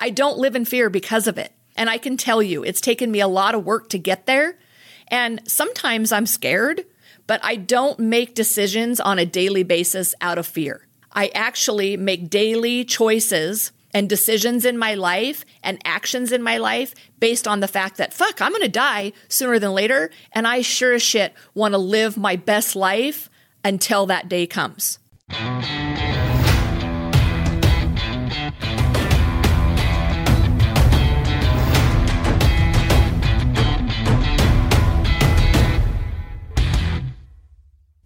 I 0.00 0.10
don't 0.10 0.38
live 0.38 0.56
in 0.56 0.64
fear 0.64 0.90
because 0.90 1.26
of 1.26 1.38
it. 1.38 1.52
And 1.76 1.88
I 1.88 1.98
can 1.98 2.16
tell 2.16 2.42
you, 2.42 2.64
it's 2.64 2.80
taken 2.80 3.10
me 3.10 3.20
a 3.20 3.28
lot 3.28 3.54
of 3.54 3.64
work 3.64 3.90
to 3.90 3.98
get 3.98 4.26
there. 4.26 4.58
And 5.08 5.40
sometimes 5.46 6.10
I'm 6.10 6.26
scared, 6.26 6.84
but 7.26 7.40
I 7.44 7.56
don't 7.56 7.98
make 7.98 8.34
decisions 8.34 8.98
on 8.98 9.18
a 9.18 9.26
daily 9.26 9.62
basis 9.62 10.14
out 10.20 10.38
of 10.38 10.46
fear. 10.46 10.86
I 11.12 11.30
actually 11.34 11.96
make 11.96 12.30
daily 12.30 12.84
choices 12.84 13.72
and 13.92 14.08
decisions 14.08 14.64
in 14.64 14.78
my 14.78 14.94
life 14.94 15.44
and 15.62 15.80
actions 15.84 16.32
in 16.32 16.42
my 16.42 16.58
life 16.58 16.94
based 17.18 17.48
on 17.48 17.60
the 17.60 17.68
fact 17.68 17.96
that, 17.96 18.14
fuck, 18.14 18.40
I'm 18.40 18.52
going 18.52 18.62
to 18.62 18.68
die 18.68 19.12
sooner 19.28 19.58
than 19.58 19.72
later. 19.72 20.10
And 20.32 20.46
I 20.46 20.62
sure 20.62 20.94
as 20.94 21.02
shit 21.02 21.34
want 21.54 21.74
to 21.74 21.78
live 21.78 22.16
my 22.16 22.36
best 22.36 22.76
life 22.76 23.28
until 23.64 24.06
that 24.06 24.28
day 24.28 24.46
comes. 24.46 24.98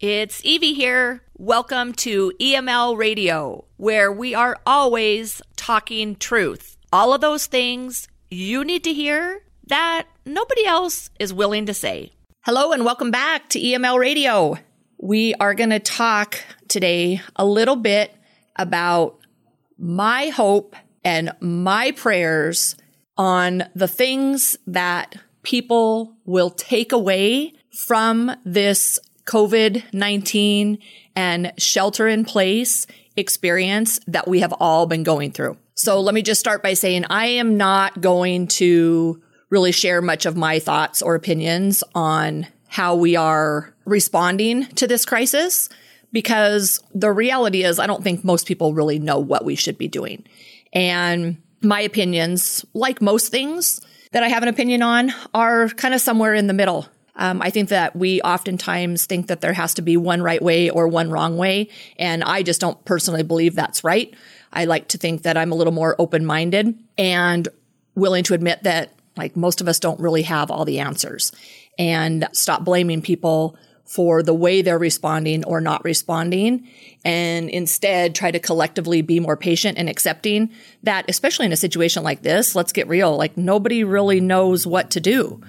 It's 0.07 0.45
Evie 0.45 0.75
here. 0.75 1.23
Welcome 1.39 1.95
to 1.95 2.31
EML 2.39 2.99
Radio, 2.99 3.65
where 3.79 4.13
we 4.13 4.35
are 4.35 4.61
always 4.67 5.41
talking 5.57 6.17
truth. 6.17 6.77
All 6.93 7.15
of 7.15 7.23
those 7.23 7.47
things 7.47 8.07
you 8.29 8.67
need 8.67 8.85
to 8.85 8.93
hear 8.93 9.41
that 9.69 10.07
nobody 10.27 10.67
else 10.67 11.09
is 11.19 11.33
willing 11.33 11.65
to 11.65 11.73
say. 11.73 12.13
Hello 12.43 12.73
and 12.73 12.85
welcome 12.85 13.11
back 13.11 13.49
to 13.49 13.59
EML 13.59 13.99
Radio. 13.99 14.59
We 14.99 15.33
are 15.37 15.55
going 15.55 15.71
to 15.71 15.79
talk 15.79 16.39
today 16.69 17.23
a 17.35 17.47
little 17.47 17.77
bit 17.77 18.15
about 18.57 19.21
my 19.79 20.29
hope 20.29 20.77
and 21.03 21.33
my 21.41 21.93
prayers 21.93 22.77
on 23.17 23.65
the 23.75 23.89
things 23.89 24.59
that 24.67 25.17
people 25.43 26.15
will 26.27 26.51
take 26.51 26.93
away 26.93 27.55
from 27.71 28.31
this 28.45 29.01
COVID 29.27 29.83
19 29.93 30.79
and 31.17 31.53
shelter 31.59 32.09
in 32.09 32.25
place 32.25 32.87
experience 33.17 34.01
that 34.07 34.27
we 34.27 34.41
have 34.41 34.53
all 34.61 34.87
been 34.87 35.03
going 35.03 35.31
through. 35.33 35.57
So 35.75 36.01
let 36.01 36.15
me 36.15 36.23
just 36.23 36.41
start 36.41 36.63
by 36.63 36.75
saying 36.75 37.05
I 37.11 37.27
am 37.27 37.57
not 37.57 38.01
going 38.01 38.49
to 38.49 39.21
really 39.51 39.73
share 39.73 40.03
much 40.03 40.27
of 40.27 40.37
my 40.37 40.59
thoughts 40.59 41.03
or 41.03 41.15
opinions 41.15 41.85
on 41.95 42.47
how 42.69 42.97
we 42.97 43.17
are 43.17 43.73
responding 43.85 44.67
to 44.67 44.87
this 44.87 45.05
crisis 45.05 45.69
because 46.13 46.83
the 46.95 47.13
reality 47.13 47.65
is 47.65 47.79
I 47.79 47.87
don't 47.87 48.03
think 48.03 48.25
most 48.25 48.47
people 48.47 48.75
really 48.75 48.99
know 48.99 49.19
what 49.19 49.45
we 49.45 49.55
should 49.55 49.79
be 49.79 49.89
doing. 49.89 50.25
And 50.73 51.37
my 51.61 51.81
opinions, 51.81 52.65
like 52.75 53.03
most 53.03 53.31
things 53.31 53.81
that 54.13 54.23
I 54.23 54.29
have 54.29 54.43
an 54.43 54.49
opinion 54.49 54.83
on, 54.83 55.13
are 55.35 55.69
kind 55.71 55.95
of 55.95 56.01
somewhere 56.01 56.35
in 56.35 56.47
the 56.47 56.53
middle. 56.53 56.89
Um, 57.17 57.41
I 57.43 57.51
think 57.51 57.69
that 57.69 57.95
we 57.95 58.21
oftentimes 58.23 59.07
think 59.07 59.29
that 59.29 59.41
there 59.41 59.53
has 59.53 59.75
to 59.75 59.83
be 59.83 59.97
one 59.97 60.23
right 60.23 60.43
way 60.43 60.71
or 60.71 60.89
one 60.89 61.11
wrong 61.11 61.37
way. 61.37 61.69
And 61.99 62.25
I 62.25 62.43
just 62.43 62.61
don't 62.61 62.83
personally 62.85 63.23
believe 63.23 63.55
that's 63.55 63.85
right. 63.85 64.13
I 64.53 64.65
like 64.65 64.89
to 64.89 64.99
think 64.99 65.23
that 65.23 65.37
I'm 65.37 65.53
a 65.53 65.55
little 65.55 65.73
more 65.73 65.97
open 65.99 66.25
minded 66.25 66.77
and 66.99 67.49
willing 67.95 68.25
to 68.25 68.35
admit 68.35 68.63
that 68.63 68.93
like 69.17 69.37
most 69.37 69.61
of 69.61 69.69
us 69.69 69.79
don't 69.79 70.01
really 70.01 70.23
have 70.23 70.51
all 70.51 70.65
the 70.65 70.81
answers 70.81 71.33
and 71.79 72.29
stop 72.33 72.65
blaming 72.65 73.03
people 73.03 73.57
for 73.85 74.23
the 74.23 74.35
way 74.35 74.63
they're 74.63 74.79
responding 74.79 75.45
or 75.45 75.61
not 75.61 75.85
responding 75.85 76.67
and 77.05 77.51
instead 77.51 78.15
try 78.15 78.31
to 78.31 78.39
collectively 78.39 79.03
be 79.03 79.21
more 79.21 79.37
patient 79.37 79.77
and 79.77 79.91
accepting 79.91 80.51
that 80.83 81.05
especially 81.09 81.45
in 81.45 81.53
a 81.53 81.57
situation 81.57 82.03
like 82.03 82.23
this 82.23 82.55
let's 82.55 82.73
get 82.73 82.89
real 82.89 83.17
like 83.17 83.37
nobody 83.37 83.85
really 83.85 84.21
knows 84.21 84.67
what 84.67 84.91
to 84.91 85.01
do 85.01 85.41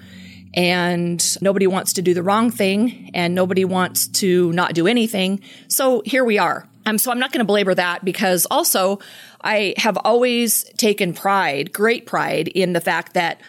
and 0.55 1.41
nobody 1.41 1.67
wants 1.67 1.93
to 1.93 2.01
do 2.01 2.13
the 2.13 2.23
wrong 2.23 2.49
thing 2.49 3.11
and 3.13 3.35
nobody 3.35 3.65
wants 3.65 4.07
to 4.07 4.51
not 4.53 4.73
do 4.73 4.87
anything. 4.87 5.41
So 5.67 6.01
here 6.05 6.23
we 6.23 6.37
are. 6.37 6.67
Um, 6.85 6.97
so 6.97 7.11
I'm 7.11 7.19
not 7.19 7.31
going 7.31 7.39
to 7.39 7.45
belabor 7.45 7.75
that 7.75 8.05
because 8.05 8.45
also 8.49 8.99
I 9.41 9.73
have 9.77 9.97
always 9.97 10.63
taken 10.77 11.13
pride, 11.13 11.73
great 11.73 12.05
pride 12.05 12.47
in 12.47 12.73
the 12.73 12.81
fact 12.81 13.15
that 13.15 13.41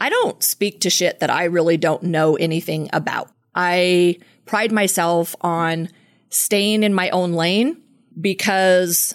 I 0.00 0.10
don't 0.10 0.42
speak 0.42 0.80
to 0.80 0.90
shit 0.90 1.20
that 1.20 1.30
I 1.30 1.44
really 1.44 1.76
don't 1.76 2.02
know 2.02 2.36
anything 2.36 2.90
about. 2.92 3.30
I 3.54 4.18
pride 4.44 4.72
myself 4.72 5.36
on 5.40 5.88
staying 6.30 6.82
in 6.82 6.94
my 6.94 7.10
own 7.10 7.32
lane 7.32 7.80
because 8.20 9.14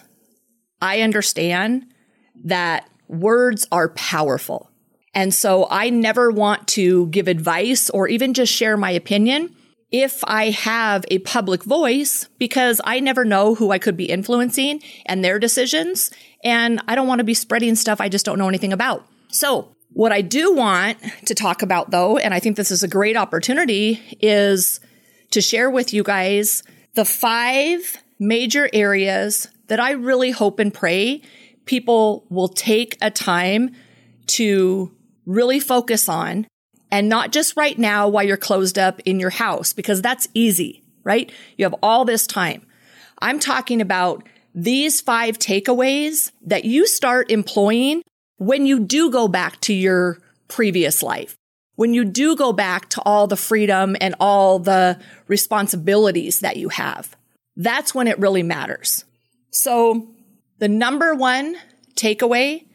I 0.82 1.02
understand 1.02 1.86
that 2.46 2.90
words 3.08 3.68
are 3.72 3.90
powerful. 3.90 4.70
And 5.16 5.34
so 5.34 5.68
I 5.72 5.90
never 5.90 6.30
want 6.30 6.68
to 6.70 7.08
give 7.08 7.28
advice 7.28 7.90
or 7.90 8.08
even 8.08 8.34
just 8.34 8.52
share 8.54 8.76
my 8.76 8.92
opinion 8.92 9.56
if 9.92 10.24
I 10.26 10.50
have 10.50 11.06
a 11.10 11.20
public 11.20 11.64
voice 11.64 12.28
because 12.38 12.82
I 12.84 13.00
never 13.00 13.24
know 13.24 13.56
who 13.56 13.72
I 13.72 13.80
could 13.80 13.96
be 13.96 14.06
influencing 14.06 14.82
and 15.06 15.24
their 15.24 15.40
decisions. 15.40 16.12
And 16.44 16.82
I 16.88 16.96
don't 16.96 17.08
want 17.08 17.20
to 17.20 17.26
be 17.26 17.34
spreading 17.34 17.76
stuff 17.76 18.02
I 18.02 18.10
just 18.10 18.26
don't 18.26 18.38
know 18.38 18.50
anything 18.50 18.74
about. 18.74 19.08
So 19.30 19.74
what 19.94 20.12
I 20.12 20.20
do 20.22 20.54
want 20.54 20.98
to 21.26 21.34
talk 21.34 21.62
about 21.62 21.92
though, 21.92 22.18
and 22.18 22.34
I 22.34 22.42
think 22.42 22.58
this 22.58 22.72
is 22.72 22.84
a 22.84 22.88
great 22.88 23.16
opportunity 23.16 24.02
is 24.20 24.82
to 25.32 25.40
share 25.40 25.70
with 25.70 25.94
you 25.94 26.04
guys 26.04 26.62
the 26.96 27.06
five 27.06 27.98
major 28.20 28.70
areas 28.74 29.48
that 29.68 29.80
I 29.80 29.92
really 29.92 30.32
hope 30.32 30.60
and 30.60 30.74
pray 30.74 31.22
people 31.66 32.26
will 32.30 32.48
take 32.48 32.98
a 33.02 33.10
time 33.10 33.72
to 34.28 34.95
really 35.26 35.60
focus 35.60 36.08
on 36.10 36.48
and 36.92 37.10
not 37.10 37.32
just 37.32 37.58
right 37.58 37.78
now 37.78 38.08
while 38.08 38.24
you're 38.24 38.38
closed 38.38 38.78
up 38.78 39.00
in 39.06 39.20
your 39.20 39.32
house, 39.32 39.74
because 39.74 40.02
that's 40.02 40.28
easy, 40.34 40.84
right? 41.04 41.32
You 41.58 41.66
have 41.66 41.76
all 41.82 42.06
this 42.06 42.28
time. 42.28 42.66
I'm 43.20 43.40
talking 43.40 43.82
about 43.82 44.28
these 44.54 45.02
five 45.02 45.38
takeaways 45.38 46.32
that 46.46 46.66
you 46.66 46.88
start 46.88 47.32
employing 47.32 48.02
when 48.38 48.66
you 48.66 48.80
do 48.80 49.12
go 49.12 49.28
back 49.28 49.60
to 49.62 49.74
your 49.74 50.20
previous 50.48 51.02
life. 51.02 51.36
When 51.76 51.94
you 51.94 52.06
do 52.06 52.38
go 52.38 52.54
back 52.54 52.90
to 52.92 53.02
all 53.02 53.28
the 53.28 53.36
freedom 53.36 53.98
and 54.00 54.16
all 54.20 54.60
the 54.60 55.00
responsibilities 55.28 56.40
that 56.40 56.56
you 56.56 56.70
have, 56.70 57.16
that's 57.58 57.94
when 57.94 58.08
it 58.08 58.20
really 58.20 58.44
matters. 58.44 59.04
So 59.52 60.08
the 60.60 60.70
number 60.70 61.14
one 61.16 61.58
takeaway 61.96 62.66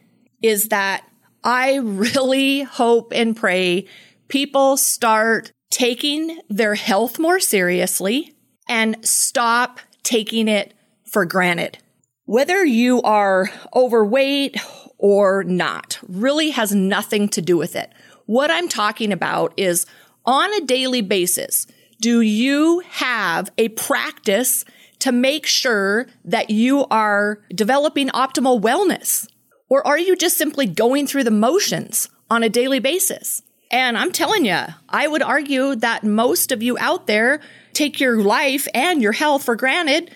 is 0.41 0.69
that 0.69 1.03
I 1.43 1.77
really 1.77 2.61
hope 2.61 3.11
and 3.15 3.35
pray 3.35 3.87
people 4.27 4.77
start 4.77 5.51
taking 5.71 6.39
their 6.49 6.75
health 6.75 7.19
more 7.19 7.39
seriously 7.39 8.33
and 8.67 9.05
stop 9.05 9.79
taking 10.03 10.47
it 10.47 10.73
for 11.05 11.25
granted. 11.25 11.77
Whether 12.25 12.63
you 12.63 13.01
are 13.01 13.49
overweight 13.75 14.57
or 14.97 15.43
not 15.43 15.99
really 16.07 16.51
has 16.51 16.73
nothing 16.73 17.27
to 17.29 17.41
do 17.41 17.57
with 17.57 17.75
it. 17.75 17.91
What 18.27 18.51
I'm 18.51 18.69
talking 18.69 19.11
about 19.11 19.53
is 19.57 19.85
on 20.25 20.53
a 20.53 20.65
daily 20.65 21.01
basis, 21.01 21.65
do 21.99 22.21
you 22.21 22.83
have 22.87 23.51
a 23.57 23.69
practice 23.69 24.63
to 24.99 25.11
make 25.11 25.47
sure 25.47 26.07
that 26.23 26.51
you 26.51 26.85
are 26.91 27.41
developing 27.53 28.09
optimal 28.09 28.61
wellness? 28.61 29.27
Or 29.71 29.87
are 29.87 29.97
you 29.97 30.17
just 30.17 30.37
simply 30.37 30.65
going 30.65 31.07
through 31.07 31.23
the 31.23 31.31
motions 31.31 32.09
on 32.29 32.43
a 32.43 32.49
daily 32.49 32.79
basis? 32.79 33.41
And 33.71 33.97
I'm 33.97 34.11
telling 34.11 34.43
you, 34.43 34.59
I 34.89 35.07
would 35.07 35.23
argue 35.23 35.75
that 35.77 36.03
most 36.03 36.51
of 36.51 36.61
you 36.61 36.77
out 36.77 37.07
there 37.07 37.39
take 37.71 38.01
your 38.01 38.21
life 38.21 38.67
and 38.73 39.01
your 39.01 39.13
health 39.13 39.45
for 39.45 39.55
granted 39.55 40.11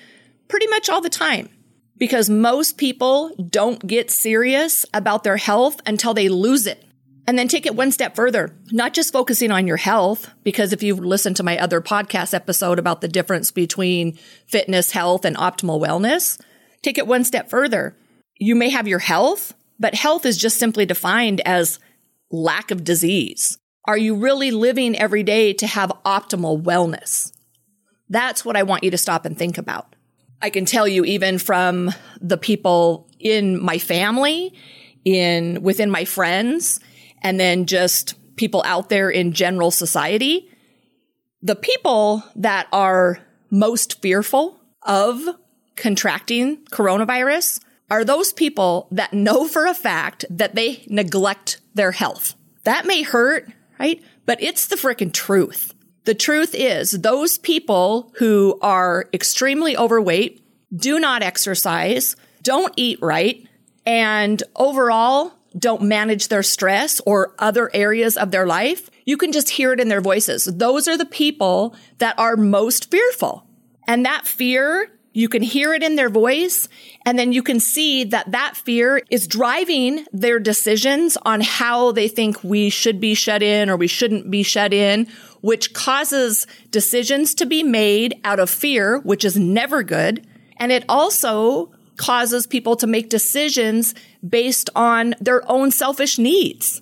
pretty 0.49 0.67
much 0.67 0.89
all 0.89 0.99
the 0.99 1.09
time 1.09 1.47
because 1.97 2.29
most 2.29 2.77
people 2.77 3.33
don't 3.49 3.87
get 3.87 4.11
serious 4.11 4.85
about 4.93 5.23
their 5.23 5.37
health 5.37 5.79
until 5.85 6.13
they 6.13 6.27
lose 6.27 6.67
it. 6.67 6.83
And 7.25 7.39
then 7.39 7.47
take 7.47 7.65
it 7.65 7.77
one 7.77 7.93
step 7.93 8.13
further, 8.13 8.53
not 8.73 8.93
just 8.93 9.13
focusing 9.13 9.51
on 9.51 9.67
your 9.67 9.77
health, 9.77 10.31
because 10.43 10.73
if 10.73 10.83
you've 10.83 10.99
listened 10.99 11.37
to 11.37 11.43
my 11.43 11.57
other 11.57 11.79
podcast 11.79 12.33
episode 12.33 12.77
about 12.77 12.99
the 12.99 13.07
difference 13.07 13.51
between 13.51 14.19
fitness, 14.47 14.91
health, 14.91 15.23
and 15.23 15.37
optimal 15.37 15.81
wellness, 15.81 16.41
take 16.81 16.97
it 16.97 17.07
one 17.07 17.23
step 17.23 17.49
further 17.49 17.95
you 18.37 18.55
may 18.55 18.69
have 18.69 18.87
your 18.87 18.99
health, 18.99 19.53
but 19.79 19.95
health 19.95 20.25
is 20.25 20.37
just 20.37 20.57
simply 20.57 20.85
defined 20.85 21.41
as 21.45 21.79
lack 22.31 22.71
of 22.71 22.83
disease. 22.83 23.57
Are 23.85 23.97
you 23.97 24.15
really 24.15 24.51
living 24.51 24.97
every 24.97 25.23
day 25.23 25.53
to 25.53 25.67
have 25.67 25.91
optimal 26.05 26.61
wellness? 26.61 27.31
That's 28.09 28.43
what 28.43 28.57
I 28.57 28.63
want 28.63 28.83
you 28.83 28.91
to 28.91 28.97
stop 28.97 29.25
and 29.25 29.37
think 29.37 29.57
about. 29.57 29.95
I 30.41 30.49
can 30.49 30.65
tell 30.65 30.87
you 30.87 31.05
even 31.05 31.37
from 31.37 31.91
the 32.19 32.37
people 32.37 33.09
in 33.19 33.63
my 33.63 33.77
family, 33.77 34.53
in 35.03 35.61
within 35.61 35.89
my 35.89 36.05
friends, 36.05 36.79
and 37.21 37.39
then 37.39 37.65
just 37.65 38.15
people 38.35 38.61
out 38.65 38.89
there 38.89 39.09
in 39.09 39.31
general 39.31 39.71
society, 39.71 40.49
the 41.41 41.55
people 41.55 42.23
that 42.35 42.67
are 42.71 43.19
most 43.49 44.01
fearful 44.01 44.59
of 44.81 45.21
contracting 45.75 46.57
coronavirus 46.71 47.59
are 47.89 48.03
those 48.03 48.33
people 48.33 48.87
that 48.91 49.13
know 49.13 49.47
for 49.47 49.65
a 49.65 49.73
fact 49.73 50.25
that 50.29 50.55
they 50.55 50.85
neglect 50.87 51.59
their 51.73 51.91
health. 51.91 52.35
That 52.63 52.85
may 52.85 53.03
hurt, 53.03 53.51
right? 53.79 54.01
But 54.25 54.41
it's 54.41 54.67
the 54.67 54.75
freaking 54.75 55.13
truth. 55.13 55.73
The 56.05 56.15
truth 56.15 56.53
is 56.53 56.91
those 56.91 57.37
people 57.37 58.13
who 58.17 58.57
are 58.61 59.09
extremely 59.13 59.77
overweight, 59.77 60.41
do 60.75 60.99
not 60.99 61.23
exercise, 61.23 62.15
don't 62.41 62.73
eat 62.75 62.99
right, 63.01 63.47
and 63.85 64.41
overall 64.55 65.33
don't 65.57 65.83
manage 65.83 66.27
their 66.27 66.43
stress 66.43 66.99
or 67.05 67.33
other 67.39 67.69
areas 67.73 68.17
of 68.17 68.31
their 68.31 68.45
life, 68.45 68.89
you 69.05 69.17
can 69.17 69.31
just 69.31 69.49
hear 69.49 69.71
it 69.71 69.79
in 69.79 69.87
their 69.87 70.01
voices. 70.01 70.45
Those 70.45 70.87
are 70.87 70.97
the 70.97 71.05
people 71.05 71.75
that 71.99 72.17
are 72.19 72.35
most 72.35 72.91
fearful. 72.91 73.47
And 73.87 74.05
that 74.05 74.27
fear, 74.27 74.91
you 75.15 75.29
can 75.29 75.41
hear 75.41 75.73
it 75.73 75.81
in 75.81 75.95
their 75.95 76.09
voice. 76.09 76.67
And 77.05 77.17
then 77.17 77.31
you 77.31 77.41
can 77.41 77.61
see 77.61 78.03
that 78.03 78.31
that 78.31 78.57
fear 78.57 79.01
is 79.09 79.27
driving 79.27 80.05
their 80.11 80.39
decisions 80.39 81.17
on 81.23 81.39
how 81.39 81.93
they 81.93 82.09
think 82.09 82.43
we 82.43 82.69
should 82.69 82.99
be 82.99 83.13
shut 83.13 83.41
in 83.41 83.69
or 83.69 83.77
we 83.77 83.87
shouldn't 83.87 84.29
be 84.29 84.43
shut 84.43 84.73
in, 84.73 85.07
which 85.39 85.73
causes 85.73 86.45
decisions 86.69 87.33
to 87.35 87.45
be 87.45 87.63
made 87.63 88.19
out 88.25 88.41
of 88.41 88.49
fear, 88.49 88.99
which 88.99 89.23
is 89.23 89.37
never 89.37 89.83
good. 89.83 90.27
And 90.57 90.69
it 90.73 90.83
also 90.89 91.71
causes 91.95 92.45
people 92.45 92.75
to 92.75 92.85
make 92.85 93.09
decisions 93.09 93.95
based 94.27 94.69
on 94.75 95.15
their 95.21 95.49
own 95.49 95.71
selfish 95.71 96.17
needs 96.17 96.81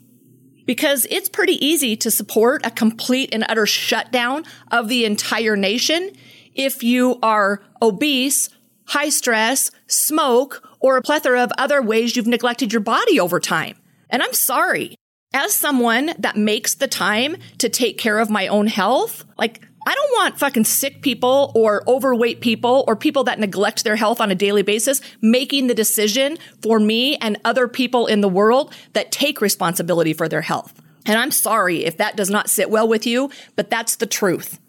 because 0.65 1.05
it's 1.11 1.29
pretty 1.29 1.63
easy 1.63 1.95
to 1.97 2.09
support 2.09 2.65
a 2.65 2.71
complete 2.71 3.29
and 3.31 3.45
utter 3.47 3.67
shutdown 3.67 4.43
of 4.71 4.87
the 4.87 5.05
entire 5.05 5.55
nation 5.55 6.09
if 6.55 6.83
you 6.83 7.19
are 7.21 7.61
obese, 7.81 8.49
high 8.85 9.09
stress, 9.09 9.71
smoke, 9.87 10.67
or 10.79 10.97
a 10.97 11.01
plethora 11.01 11.43
of 11.43 11.51
other 11.57 11.81
ways 11.81 12.15
you've 12.15 12.27
neglected 12.27 12.73
your 12.73 12.81
body 12.81 13.19
over 13.19 13.39
time. 13.39 13.77
And 14.09 14.21
I'm 14.21 14.33
sorry. 14.33 14.95
As 15.33 15.53
someone 15.53 16.13
that 16.19 16.37
makes 16.37 16.75
the 16.75 16.87
time 16.87 17.37
to 17.57 17.67
take 17.67 17.97
care 17.97 18.19
of 18.19 18.29
my 18.29 18.47
own 18.47 18.67
health, 18.67 19.25
like 19.37 19.61
I 19.85 19.95
don't 19.95 20.11
want 20.13 20.37
fucking 20.37 20.63
sick 20.63 21.01
people 21.01 21.51
or 21.55 21.83
overweight 21.89 22.39
people 22.39 22.85
or 22.87 22.95
people 22.95 23.23
that 23.25 23.39
neglect 23.39 23.83
their 23.83 23.95
health 23.95 24.21
on 24.21 24.31
a 24.31 24.35
daily 24.35 24.61
basis 24.61 25.01
making 25.21 25.67
the 25.67 25.73
decision 25.73 26.37
for 26.61 26.79
me 26.79 27.17
and 27.17 27.39
other 27.43 27.67
people 27.67 28.07
in 28.07 28.21
the 28.21 28.29
world 28.29 28.73
that 28.93 29.11
take 29.11 29.41
responsibility 29.41 30.13
for 30.13 30.29
their 30.29 30.41
health. 30.41 30.79
And 31.05 31.17
I'm 31.17 31.31
sorry 31.31 31.83
if 31.83 31.97
that 31.97 32.15
does 32.15 32.29
not 32.29 32.49
sit 32.49 32.69
well 32.69 32.87
with 32.87 33.05
you, 33.05 33.29
but 33.55 33.69
that's 33.69 33.97
the 33.97 34.05
truth. 34.05 34.59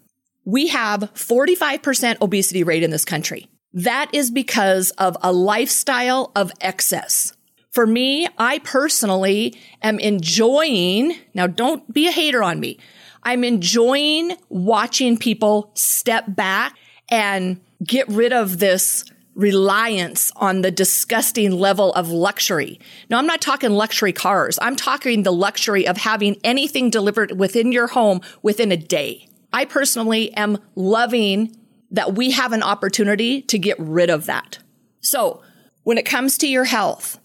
We 0.45 0.67
have 0.67 1.11
45% 1.15 2.21
obesity 2.21 2.63
rate 2.63 2.83
in 2.83 2.91
this 2.91 3.03
country. 3.05 3.47
That 3.73 4.09
is 4.13 4.31
because 4.31 4.91
of 4.91 5.17
a 5.21 5.33
lifestyle 5.33 6.31
of 6.35 6.51
excess. 6.61 7.33
For 7.71 7.85
me, 7.85 8.27
I 8.37 8.59
personally 8.59 9.53
am 9.81 9.99
enjoying, 9.99 11.15
now 11.33 11.47
don't 11.47 11.91
be 11.93 12.07
a 12.07 12.11
hater 12.11 12.41
on 12.41 12.61
me. 12.61 12.79
I'm 13.23 13.43
enjoying 13.43 14.37
watching 14.49 15.17
people 15.17 15.71
step 15.73 16.23
back 16.27 16.77
and 17.09 17.59
get 17.83 18.07
rid 18.07 18.31
of 18.31 18.59
this 18.59 19.03
reliance 19.33 20.31
on 20.37 20.61
the 20.61 20.71
disgusting 20.71 21.51
level 21.51 21.91
of 21.93 22.09
luxury. 22.09 22.79
Now, 23.09 23.17
I'm 23.17 23.27
not 23.27 23.41
talking 23.41 23.71
luxury 23.71 24.13
cars. 24.13 24.57
I'm 24.61 24.77
talking 24.77 25.23
the 25.23 25.33
luxury 25.33 25.85
of 25.85 25.97
having 25.97 26.37
anything 26.43 26.89
delivered 26.89 27.37
within 27.37 27.71
your 27.71 27.87
home 27.87 28.21
within 28.41 28.71
a 28.71 28.77
day. 28.77 29.27
I 29.55 29.63
personally 29.63 30.33
am 30.33 30.57
loving 30.75 31.55
that 31.91 32.13
we 32.13 32.31
have 32.31 32.51
an 32.51 32.61
opportunity 32.61 33.41
to 33.43 33.57
get 33.57 33.79
rid 33.79 34.09
of 34.09 34.25
that. 34.25 34.59
So 34.99 35.41
when 35.83 35.97
it 35.97 36.05
comes 36.05 36.37
to 36.39 36.47
your 36.47 36.65
health, 36.65 37.21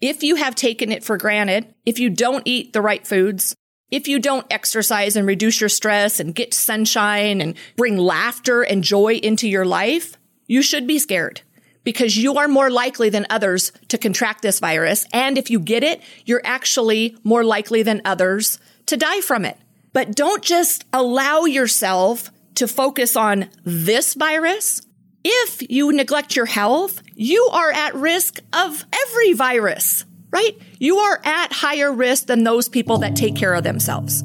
if 0.00 0.22
you 0.22 0.36
have 0.36 0.54
taken 0.54 0.90
it 0.90 1.04
for 1.04 1.18
granted, 1.18 1.74
if 1.84 1.98
you 1.98 2.08
don't 2.08 2.44
eat 2.46 2.72
the 2.72 2.80
right 2.80 3.06
foods, 3.06 3.54
if 3.90 4.08
you 4.08 4.18
don't 4.18 4.46
exercise 4.50 5.16
and 5.16 5.26
reduce 5.26 5.60
your 5.60 5.68
stress 5.68 6.18
and 6.18 6.34
get 6.34 6.54
sunshine 6.54 7.42
and 7.42 7.54
bring 7.76 7.98
laughter 7.98 8.62
and 8.62 8.82
joy 8.82 9.16
into 9.16 9.46
your 9.46 9.66
life, 9.66 10.16
you 10.46 10.62
should 10.62 10.86
be 10.86 10.98
scared 10.98 11.42
because 11.84 12.16
you 12.16 12.38
are 12.38 12.48
more 12.48 12.70
likely 12.70 13.10
than 13.10 13.26
others 13.28 13.70
to 13.88 13.98
contract 13.98 14.40
this 14.40 14.60
virus. 14.60 15.04
And 15.12 15.36
if 15.36 15.50
you 15.50 15.60
get 15.60 15.84
it, 15.84 16.00
you're 16.24 16.40
actually 16.42 17.18
more 17.22 17.44
likely 17.44 17.82
than 17.82 18.00
others 18.06 18.58
to 18.86 18.96
die 18.96 19.20
from 19.20 19.44
it. 19.44 19.58
But 19.92 20.14
don't 20.14 20.42
just 20.42 20.84
allow 20.92 21.44
yourself 21.44 22.30
to 22.56 22.68
focus 22.68 23.16
on 23.16 23.48
this 23.64 24.14
virus. 24.14 24.82
If 25.24 25.68
you 25.70 25.92
neglect 25.92 26.36
your 26.36 26.46
health, 26.46 27.02
you 27.14 27.48
are 27.52 27.70
at 27.70 27.94
risk 27.94 28.40
of 28.52 28.84
every 28.92 29.32
virus 29.34 30.04
right? 30.30 30.56
You 30.78 30.98
are 30.98 31.20
at 31.24 31.52
higher 31.52 31.92
risk 31.92 32.26
than 32.26 32.44
those 32.44 32.68
people 32.68 32.98
that 32.98 33.16
take 33.16 33.36
care 33.36 33.54
of 33.54 33.64
themselves. 33.64 34.22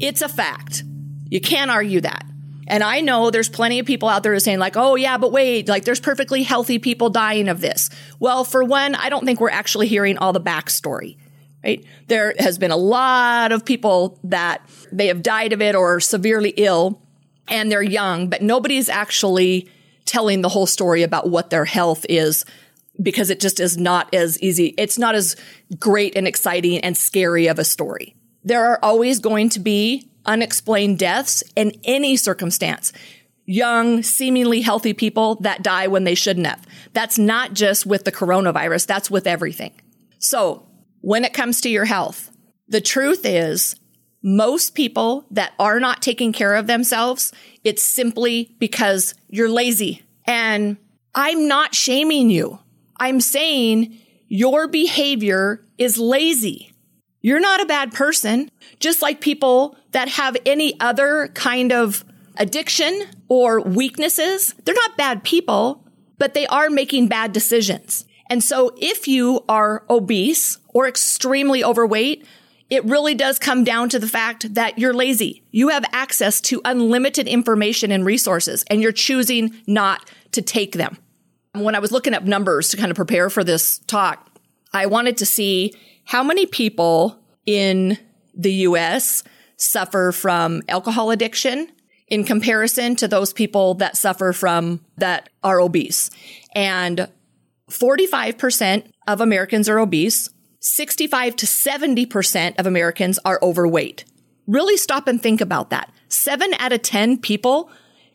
It's 0.00 0.22
a 0.22 0.28
fact. 0.28 0.84
You 1.28 1.40
can't 1.40 1.70
argue 1.70 2.00
that. 2.02 2.24
And 2.68 2.82
I 2.82 3.00
know 3.00 3.30
there's 3.30 3.48
plenty 3.48 3.78
of 3.78 3.86
people 3.86 4.08
out 4.08 4.22
there 4.22 4.38
saying 4.40 4.58
like, 4.58 4.76
oh 4.76 4.96
yeah, 4.96 5.18
but 5.18 5.30
wait, 5.30 5.68
like 5.68 5.84
there's 5.84 6.00
perfectly 6.00 6.42
healthy 6.42 6.78
people 6.78 7.10
dying 7.10 7.48
of 7.48 7.60
this. 7.60 7.90
Well, 8.18 8.44
for 8.44 8.64
one, 8.64 8.94
I 8.94 9.08
don't 9.08 9.24
think 9.24 9.40
we're 9.40 9.50
actually 9.50 9.86
hearing 9.86 10.18
all 10.18 10.32
the 10.32 10.40
backstory, 10.40 11.16
right? 11.66 11.84
There 12.06 12.32
has 12.38 12.58
been 12.58 12.70
a 12.70 12.76
lot 12.76 13.50
of 13.50 13.64
people 13.64 14.18
that 14.24 14.62
they 14.92 15.08
have 15.08 15.22
died 15.22 15.52
of 15.52 15.60
it 15.60 15.74
or 15.74 15.98
severely 15.98 16.50
ill 16.56 17.02
and 17.48 17.70
they're 17.70 17.82
young, 17.82 18.28
but 18.28 18.40
nobody's 18.40 18.88
actually 18.88 19.68
telling 20.04 20.42
the 20.42 20.48
whole 20.48 20.66
story 20.66 21.02
about 21.02 21.28
what 21.28 21.50
their 21.50 21.64
health 21.64 22.06
is 22.08 22.44
because 23.02 23.30
it 23.30 23.40
just 23.40 23.58
is 23.58 23.76
not 23.76 24.14
as 24.14 24.40
easy. 24.40 24.74
It's 24.78 24.96
not 24.96 25.16
as 25.16 25.34
great 25.78 26.16
and 26.16 26.28
exciting 26.28 26.78
and 26.78 26.96
scary 26.96 27.48
of 27.48 27.58
a 27.58 27.64
story. 27.64 28.14
There 28.44 28.64
are 28.64 28.78
always 28.80 29.18
going 29.18 29.48
to 29.50 29.60
be 29.60 30.08
unexplained 30.24 31.00
deaths 31.00 31.42
in 31.56 31.72
any 31.82 32.16
circumstance. 32.16 32.92
Young, 33.44 34.04
seemingly 34.04 34.60
healthy 34.60 34.94
people 34.94 35.36
that 35.36 35.62
die 35.62 35.88
when 35.88 36.04
they 36.04 36.14
shouldn't 36.14 36.46
have. 36.46 36.64
That's 36.92 37.18
not 37.18 37.54
just 37.54 37.86
with 37.86 38.04
the 38.04 38.12
coronavirus. 38.12 38.86
That's 38.86 39.10
with 39.10 39.26
everything. 39.26 39.72
So 40.18 40.65
when 41.06 41.24
it 41.24 41.32
comes 41.32 41.60
to 41.60 41.68
your 41.68 41.84
health, 41.84 42.32
the 42.66 42.80
truth 42.80 43.24
is 43.24 43.76
most 44.24 44.74
people 44.74 45.24
that 45.30 45.52
are 45.56 45.78
not 45.78 46.02
taking 46.02 46.32
care 46.32 46.56
of 46.56 46.66
themselves, 46.66 47.32
it's 47.62 47.80
simply 47.80 48.56
because 48.58 49.14
you're 49.28 49.48
lazy. 49.48 50.02
And 50.26 50.76
I'm 51.14 51.46
not 51.46 51.76
shaming 51.76 52.28
you. 52.28 52.58
I'm 52.98 53.20
saying 53.20 53.96
your 54.26 54.66
behavior 54.66 55.64
is 55.78 55.96
lazy. 55.96 56.72
You're 57.20 57.38
not 57.38 57.62
a 57.62 57.66
bad 57.66 57.92
person, 57.92 58.50
just 58.80 59.00
like 59.00 59.20
people 59.20 59.76
that 59.92 60.08
have 60.08 60.36
any 60.44 60.74
other 60.80 61.28
kind 61.34 61.72
of 61.72 62.04
addiction 62.36 63.04
or 63.28 63.60
weaknesses. 63.60 64.56
They're 64.64 64.74
not 64.74 64.96
bad 64.96 65.22
people, 65.22 65.86
but 66.18 66.34
they 66.34 66.48
are 66.48 66.68
making 66.68 67.06
bad 67.06 67.32
decisions. 67.32 68.06
And 68.28 68.42
so 68.42 68.74
if 68.76 69.06
you 69.06 69.44
are 69.48 69.84
obese 69.88 70.58
or 70.68 70.88
extremely 70.88 71.62
overweight, 71.62 72.26
it 72.68 72.84
really 72.84 73.14
does 73.14 73.38
come 73.38 73.62
down 73.62 73.88
to 73.90 73.98
the 73.98 74.08
fact 74.08 74.54
that 74.54 74.78
you're 74.78 74.94
lazy. 74.94 75.44
You 75.52 75.68
have 75.68 75.84
access 75.92 76.40
to 76.42 76.60
unlimited 76.64 77.28
information 77.28 77.92
and 77.92 78.04
resources 78.04 78.64
and 78.68 78.82
you're 78.82 78.92
choosing 78.92 79.54
not 79.66 80.10
to 80.32 80.42
take 80.42 80.72
them. 80.72 80.98
When 81.54 81.74
I 81.74 81.78
was 81.78 81.92
looking 81.92 82.12
up 82.12 82.24
numbers 82.24 82.68
to 82.70 82.76
kind 82.76 82.90
of 82.90 82.96
prepare 82.96 83.30
for 83.30 83.44
this 83.44 83.78
talk, 83.86 84.28
I 84.72 84.86
wanted 84.86 85.16
to 85.18 85.26
see 85.26 85.72
how 86.04 86.22
many 86.22 86.44
people 86.44 87.18
in 87.46 87.98
the 88.34 88.52
US 88.52 89.22
suffer 89.56 90.12
from 90.12 90.62
alcohol 90.68 91.10
addiction 91.10 91.68
in 92.08 92.24
comparison 92.24 92.94
to 92.96 93.08
those 93.08 93.32
people 93.32 93.74
that 93.74 93.96
suffer 93.96 94.32
from 94.32 94.80
that 94.98 95.28
are 95.42 95.60
obese. 95.60 96.10
And 96.54 97.08
45% 97.70 98.90
of 99.06 99.20
Americans 99.20 99.68
are 99.68 99.78
obese. 99.78 100.30
65 100.60 101.36
to 101.36 101.46
70% 101.46 102.58
of 102.58 102.66
Americans 102.66 103.18
are 103.24 103.38
overweight. 103.42 104.04
Really 104.46 104.76
stop 104.76 105.06
and 105.06 105.22
think 105.22 105.40
about 105.40 105.70
that. 105.70 105.92
Seven 106.08 106.54
out 106.58 106.72
of 106.72 106.82
10 106.82 107.18
people 107.18 107.70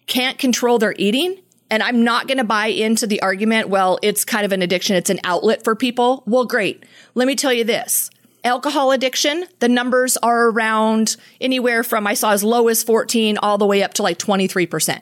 can't 0.08 0.38
control 0.38 0.78
their 0.80 0.96
eating 0.98 1.38
and 1.72 1.82
I'm 1.82 2.04
not 2.04 2.28
going 2.28 2.38
to 2.38 2.44
buy 2.44 2.68
into 2.68 3.08
the 3.08 3.22
argument, 3.22 3.70
well, 3.70 3.98
it's 4.04 4.26
kind 4.26 4.46
of 4.46 4.52
an 4.52 4.62
addiction. 4.62 4.98
It's 4.98 5.10
an 5.10 5.22
outlet 5.24 5.64
for 5.64 5.74
people. 5.74 6.22
Well, 6.28 6.44
great. 6.44 6.84
Let 7.16 7.28
me 7.28 7.36
tell 7.36 7.54
you 7.54 7.64
this. 7.64 8.10
Alcohol 8.44 8.92
addiction, 8.92 9.46
the 9.60 9.70
numbers 9.70 10.18
are 10.18 10.50
around 10.50 11.16
anywhere 11.40 11.84
from 11.84 12.06
I 12.06 12.14
saw 12.14 12.32
as 12.32 12.44
low 12.44 12.68
as 12.68 12.84
14 12.84 13.38
all 13.38 13.58
the 13.58 13.66
way 13.66 13.84
up 13.84 13.94
to 13.96 14.04
like 14.04 14.18
23%. 14.18 15.02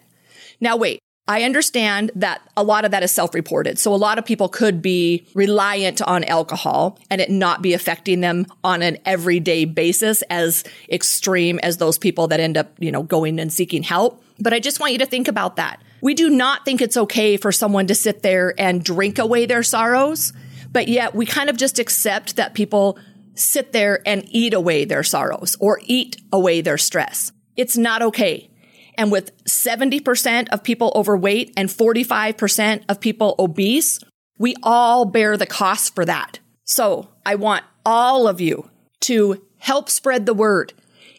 Now 0.62 0.78
wait, 0.78 1.00
I 1.30 1.44
understand 1.44 2.10
that 2.16 2.42
a 2.58 2.64
lot 2.64 2.86
of 2.86 2.92
that 2.92 3.04
is 3.04 3.12
self 3.12 3.36
reported. 3.36 3.78
So 3.78 3.94
a 3.94 3.96
lot 3.96 4.18
of 4.18 4.26
people 4.26 4.50
could 4.50 4.82
be 4.82 5.28
reliant 5.36 6.02
on 6.02 6.24
alcohol 6.24 6.98
and 7.12 7.22
it 7.22 7.30
not 7.30 7.62
be 7.62 7.74
affecting 7.76 8.22
them 8.22 8.48
on 8.64 8.82
an 8.82 8.98
everyday 9.06 9.66
basis 9.66 10.24
as 10.24 10.64
extreme 10.92 11.60
as 11.60 11.78
those 11.78 12.00
people 12.00 12.30
that 12.30 12.40
end 12.40 12.58
up, 12.58 12.74
you 12.80 12.92
know, 12.92 13.04
going 13.04 13.40
and 13.40 13.54
seeking 13.54 13.84
help. 13.84 14.24
But 14.40 14.54
I 14.54 14.60
just 14.60 14.80
want 14.80 14.94
you 14.94 14.98
to 15.00 15.06
think 15.06 15.28
about 15.28 15.58
that. 15.58 15.80
We 16.02 16.16
do 16.16 16.32
not 16.32 16.66
think 16.66 16.82
it's 16.82 16.98
okay 16.98 17.38
for 17.38 17.52
someone 17.52 17.86
to 17.88 17.96
sit 17.96 18.24
there 18.24 18.56
and 18.58 18.84
drink 18.84 19.20
away 19.20 19.46
their 19.46 19.62
sorrows, 19.62 20.34
but 20.72 20.88
yet 20.88 21.14
we 21.14 21.28
kind 21.28 21.52
of 21.52 21.58
just 21.58 21.78
accept 21.78 22.38
that 22.38 22.56
people 22.56 22.98
sit 23.36 23.72
there 23.72 24.02
and 24.08 24.26
eat 24.30 24.56
away 24.56 24.84
their 24.84 25.04
sorrows 25.04 25.56
or 25.60 25.80
eat 25.84 26.18
away 26.34 26.62
their 26.62 26.80
stress. 26.80 27.32
It's 27.56 27.78
not 27.78 28.02
okay. 28.02 28.49
And 29.00 29.14
with 29.14 29.32
70% 29.46 30.50
of 30.50 30.62
people 30.62 30.92
overweight 30.94 31.54
and 31.56 31.70
45% 31.70 32.84
of 32.90 33.00
people 33.00 33.34
obese, 33.40 33.98
we 34.38 34.56
all 34.62 35.06
bear 35.06 35.38
the 35.38 35.46
cost 35.46 35.96
for 35.96 36.04
that. 36.04 36.40
So 36.66 37.08
I 37.26 37.36
want 37.36 37.64
all 37.86 38.28
of 38.28 38.42
you 38.42 38.70
to 39.02 39.42
help 39.58 39.90
spread 39.90 40.26
the 40.26 40.34
word, 40.34 40.74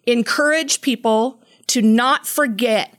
encourage 0.07 0.83
people 0.83 1.43
to 1.69 1.81
not 1.81 2.27
forget 2.27 2.95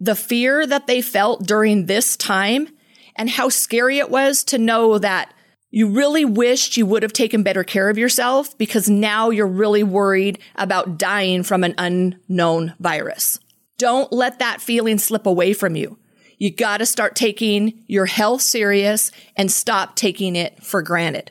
the 0.00 0.14
fear 0.14 0.66
that 0.66 0.86
they 0.86 1.00
felt 1.00 1.46
during 1.46 1.86
this 1.86 2.14
time 2.14 2.68
and 3.16 3.30
how 3.30 3.48
scary 3.48 3.96
it 3.96 4.10
was 4.10 4.44
to 4.44 4.58
know 4.58 4.98
that 4.98 5.32
you 5.70 5.88
really 5.88 6.26
wished 6.26 6.76
you 6.76 6.84
would 6.84 7.02
have 7.02 7.14
taken 7.14 7.42
better 7.42 7.64
care 7.64 7.88
of 7.88 7.96
yourself 7.96 8.56
because 8.58 8.90
now 8.90 9.30
you're 9.30 9.46
really 9.46 9.82
worried 9.82 10.38
about 10.56 10.98
dying 10.98 11.42
from 11.42 11.64
an 11.64 11.74
unknown 11.78 12.74
virus. 12.78 13.38
Don't 13.78 14.12
let 14.12 14.38
that 14.38 14.60
feeling 14.60 14.98
slip 14.98 15.26
away 15.26 15.52
from 15.52 15.76
you. 15.76 15.98
You 16.38 16.50
got 16.50 16.78
to 16.78 16.86
start 16.86 17.16
taking 17.16 17.82
your 17.86 18.06
health 18.06 18.42
serious 18.42 19.10
and 19.36 19.50
stop 19.50 19.96
taking 19.96 20.36
it 20.36 20.62
for 20.62 20.82
granted. 20.82 21.30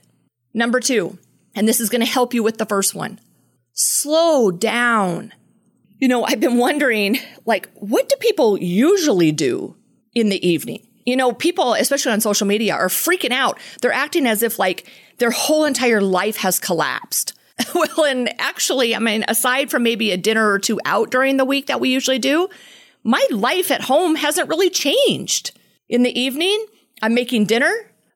Number 0.53 0.79
two, 0.79 1.17
and 1.55 1.67
this 1.67 1.79
is 1.79 1.89
going 1.89 2.01
to 2.01 2.07
help 2.07 2.33
you 2.33 2.43
with 2.43 2.57
the 2.57 2.65
first 2.65 2.95
one. 2.95 3.19
Slow 3.73 4.51
down. 4.51 5.33
You 5.99 6.07
know, 6.07 6.23
I've 6.23 6.39
been 6.39 6.57
wondering, 6.57 7.17
like, 7.45 7.69
what 7.75 8.09
do 8.09 8.15
people 8.19 8.57
usually 8.57 9.31
do 9.31 9.75
in 10.13 10.29
the 10.29 10.45
evening? 10.47 10.85
You 11.05 11.15
know, 11.15 11.33
people, 11.33 11.73
especially 11.73 12.11
on 12.11 12.21
social 12.21 12.47
media, 12.47 12.73
are 12.73 12.87
freaking 12.87 13.31
out. 13.31 13.59
They're 13.81 13.91
acting 13.91 14.25
as 14.25 14.41
if 14.43 14.57
like 14.57 14.89
their 15.17 15.31
whole 15.31 15.65
entire 15.65 16.01
life 16.01 16.37
has 16.37 16.59
collapsed. 16.59 17.33
well, 17.75 18.05
and 18.05 18.33
actually, 18.39 18.95
I 18.95 18.99
mean, 18.99 19.23
aside 19.27 19.71
from 19.71 19.83
maybe 19.83 20.11
a 20.11 20.17
dinner 20.17 20.51
or 20.51 20.59
two 20.59 20.79
out 20.85 21.09
during 21.11 21.37
the 21.37 21.45
week 21.45 21.67
that 21.67 21.79
we 21.79 21.89
usually 21.89 22.19
do, 22.19 22.49
my 23.03 23.25
life 23.31 23.71
at 23.71 23.81
home 23.81 24.15
hasn't 24.15 24.49
really 24.49 24.69
changed. 24.69 25.57
In 25.87 26.03
the 26.03 26.19
evening, 26.19 26.65
I'm 27.01 27.13
making 27.13 27.45
dinner. 27.45 27.71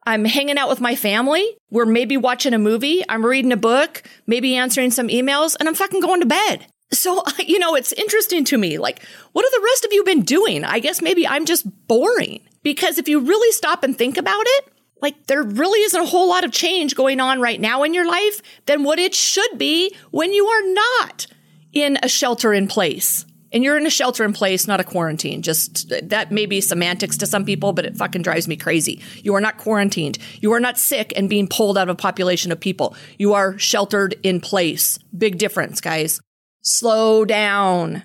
I'm 0.05 0.25
hanging 0.25 0.57
out 0.57 0.69
with 0.69 0.81
my 0.81 0.95
family. 0.95 1.55
We're 1.69 1.85
maybe 1.85 2.17
watching 2.17 2.53
a 2.53 2.59
movie. 2.59 3.03
I'm 3.07 3.25
reading 3.25 3.51
a 3.51 3.57
book, 3.57 4.03
maybe 4.25 4.55
answering 4.55 4.91
some 4.91 5.07
emails, 5.07 5.55
and 5.59 5.69
I'm 5.69 5.75
fucking 5.75 6.01
going 6.01 6.21
to 6.21 6.25
bed. 6.25 6.65
So, 6.91 7.23
you 7.39 7.59
know, 7.59 7.75
it's 7.75 7.93
interesting 7.93 8.43
to 8.45 8.57
me. 8.57 8.77
Like, 8.77 9.03
what 9.31 9.45
have 9.45 9.51
the 9.51 9.65
rest 9.65 9.85
of 9.85 9.93
you 9.93 10.03
been 10.03 10.23
doing? 10.23 10.63
I 10.63 10.79
guess 10.79 11.01
maybe 11.01 11.27
I'm 11.27 11.45
just 11.45 11.65
boring. 11.87 12.41
Because 12.63 12.97
if 12.97 13.07
you 13.07 13.19
really 13.19 13.51
stop 13.51 13.83
and 13.83 13.97
think 13.97 14.17
about 14.17 14.43
it, 14.45 14.73
like 15.01 15.27
there 15.27 15.43
really 15.43 15.79
isn't 15.81 16.01
a 16.01 16.05
whole 16.05 16.29
lot 16.29 16.43
of 16.43 16.51
change 16.51 16.95
going 16.95 17.19
on 17.19 17.39
right 17.39 17.59
now 17.59 17.83
in 17.83 17.93
your 17.93 18.07
life 18.07 18.41
than 18.65 18.83
what 18.83 18.99
it 18.99 19.13
should 19.13 19.57
be 19.57 19.95
when 20.11 20.33
you 20.33 20.45
are 20.47 20.73
not 20.73 21.27
in 21.73 21.97
a 22.03 22.09
shelter 22.09 22.53
in 22.53 22.67
place. 22.67 23.25
And 23.51 23.63
you're 23.63 23.77
in 23.77 23.87
a 23.87 23.89
shelter 23.89 24.23
in 24.23 24.33
place, 24.33 24.67
not 24.67 24.79
a 24.79 24.83
quarantine. 24.83 25.41
Just 25.41 25.89
that 25.89 26.31
may 26.31 26.45
be 26.45 26.61
semantics 26.61 27.17
to 27.17 27.25
some 27.25 27.45
people, 27.45 27.73
but 27.73 27.85
it 27.85 27.97
fucking 27.97 28.21
drives 28.21 28.47
me 28.47 28.55
crazy. 28.55 29.01
You 29.23 29.33
are 29.33 29.41
not 29.41 29.57
quarantined. 29.57 30.19
You 30.39 30.53
are 30.53 30.59
not 30.59 30.77
sick 30.77 31.11
and 31.15 31.29
being 31.29 31.47
pulled 31.47 31.75
out 31.75 31.89
of 31.89 31.93
a 31.93 31.99
population 31.99 32.51
of 32.51 32.59
people. 32.59 32.95
You 33.17 33.33
are 33.33 33.57
sheltered 33.57 34.15
in 34.21 34.39
place. 34.39 34.99
Big 35.17 35.39
difference, 35.39 35.81
guys. 35.81 36.21
Slow 36.61 37.25
down. 37.25 38.03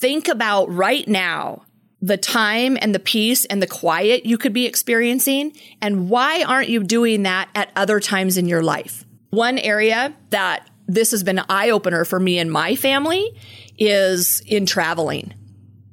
Think 0.00 0.28
about 0.28 0.72
right 0.72 1.08
now 1.08 1.64
the 2.00 2.16
time 2.16 2.78
and 2.80 2.94
the 2.94 3.00
peace 3.00 3.44
and 3.46 3.60
the 3.60 3.66
quiet 3.66 4.24
you 4.24 4.38
could 4.38 4.52
be 4.52 4.66
experiencing? 4.66 5.52
And 5.80 6.08
why 6.08 6.42
aren't 6.42 6.68
you 6.68 6.84
doing 6.84 7.24
that 7.24 7.48
at 7.54 7.72
other 7.76 8.00
times 8.00 8.36
in 8.36 8.46
your 8.46 8.62
life? 8.62 9.04
One 9.30 9.58
area 9.58 10.14
that 10.30 10.68
this 10.86 11.10
has 11.10 11.22
been 11.22 11.38
an 11.38 11.44
eye 11.48 11.70
opener 11.70 12.04
for 12.04 12.18
me 12.18 12.38
and 12.38 12.50
my 12.50 12.74
family 12.74 13.30
is 13.78 14.40
in 14.46 14.66
traveling. 14.66 15.34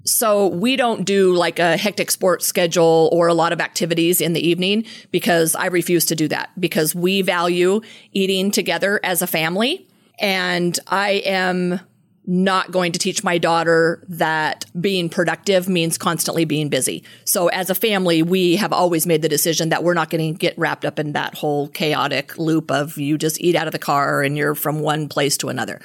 So 0.06 0.48
we 0.48 0.76
don't 0.76 1.04
do 1.04 1.34
like 1.34 1.58
a 1.58 1.78
hectic 1.78 2.12
sports 2.12 2.46
schedule 2.46 3.10
or 3.12 3.28
a 3.28 3.34
lot 3.34 3.52
of 3.52 3.60
activities 3.60 4.22
in 4.22 4.34
the 4.34 4.48
evening 4.48 4.86
because 5.12 5.56
I 5.56 5.66
refuse 5.66 6.06
to 6.06 6.16
do 6.16 6.28
that 6.28 6.50
because 6.60 6.94
we 6.94 7.24
value 7.24 7.82
eating 8.14 8.52
together 8.52 9.00
as 9.04 9.24
a 9.24 9.28
family. 9.28 9.88
And 10.20 10.80
I 10.88 11.24
am 11.26 11.80
not 12.28 12.72
going 12.72 12.92
to 12.92 13.00
teach 13.00 13.24
my 13.24 13.38
daughter 13.38 14.04
that 14.08 14.66
being 14.80 15.10
productive 15.10 15.70
means 15.70 15.98
constantly 15.98 16.46
being 16.46 16.70
busy. 16.70 17.04
So 17.24 17.48
as 17.50 17.70
a 17.70 17.76
family, 17.76 18.24
we 18.24 18.56
have 18.56 18.74
always 18.74 19.06
made 19.06 19.22
the 19.22 19.30
decision 19.30 19.70
that 19.70 19.84
we're 19.84 19.94
not 19.94 20.10
going 20.10 20.34
to 20.34 20.38
get 20.38 20.58
wrapped 20.58 20.86
up 20.86 21.00
in 21.00 21.14
that 21.14 21.36
whole 21.36 21.68
chaotic 21.70 22.38
loop 22.38 22.72
of 22.72 22.98
you 22.98 23.18
just 23.18 23.40
eat 23.42 23.56
out 23.56 23.68
of 23.68 23.74
the 23.74 23.80
car 23.80 24.24
and 24.24 24.38
you're 24.38 24.56
from 24.56 24.80
one 24.80 25.08
place 25.08 25.38
to 25.38 25.50
another. 25.50 25.80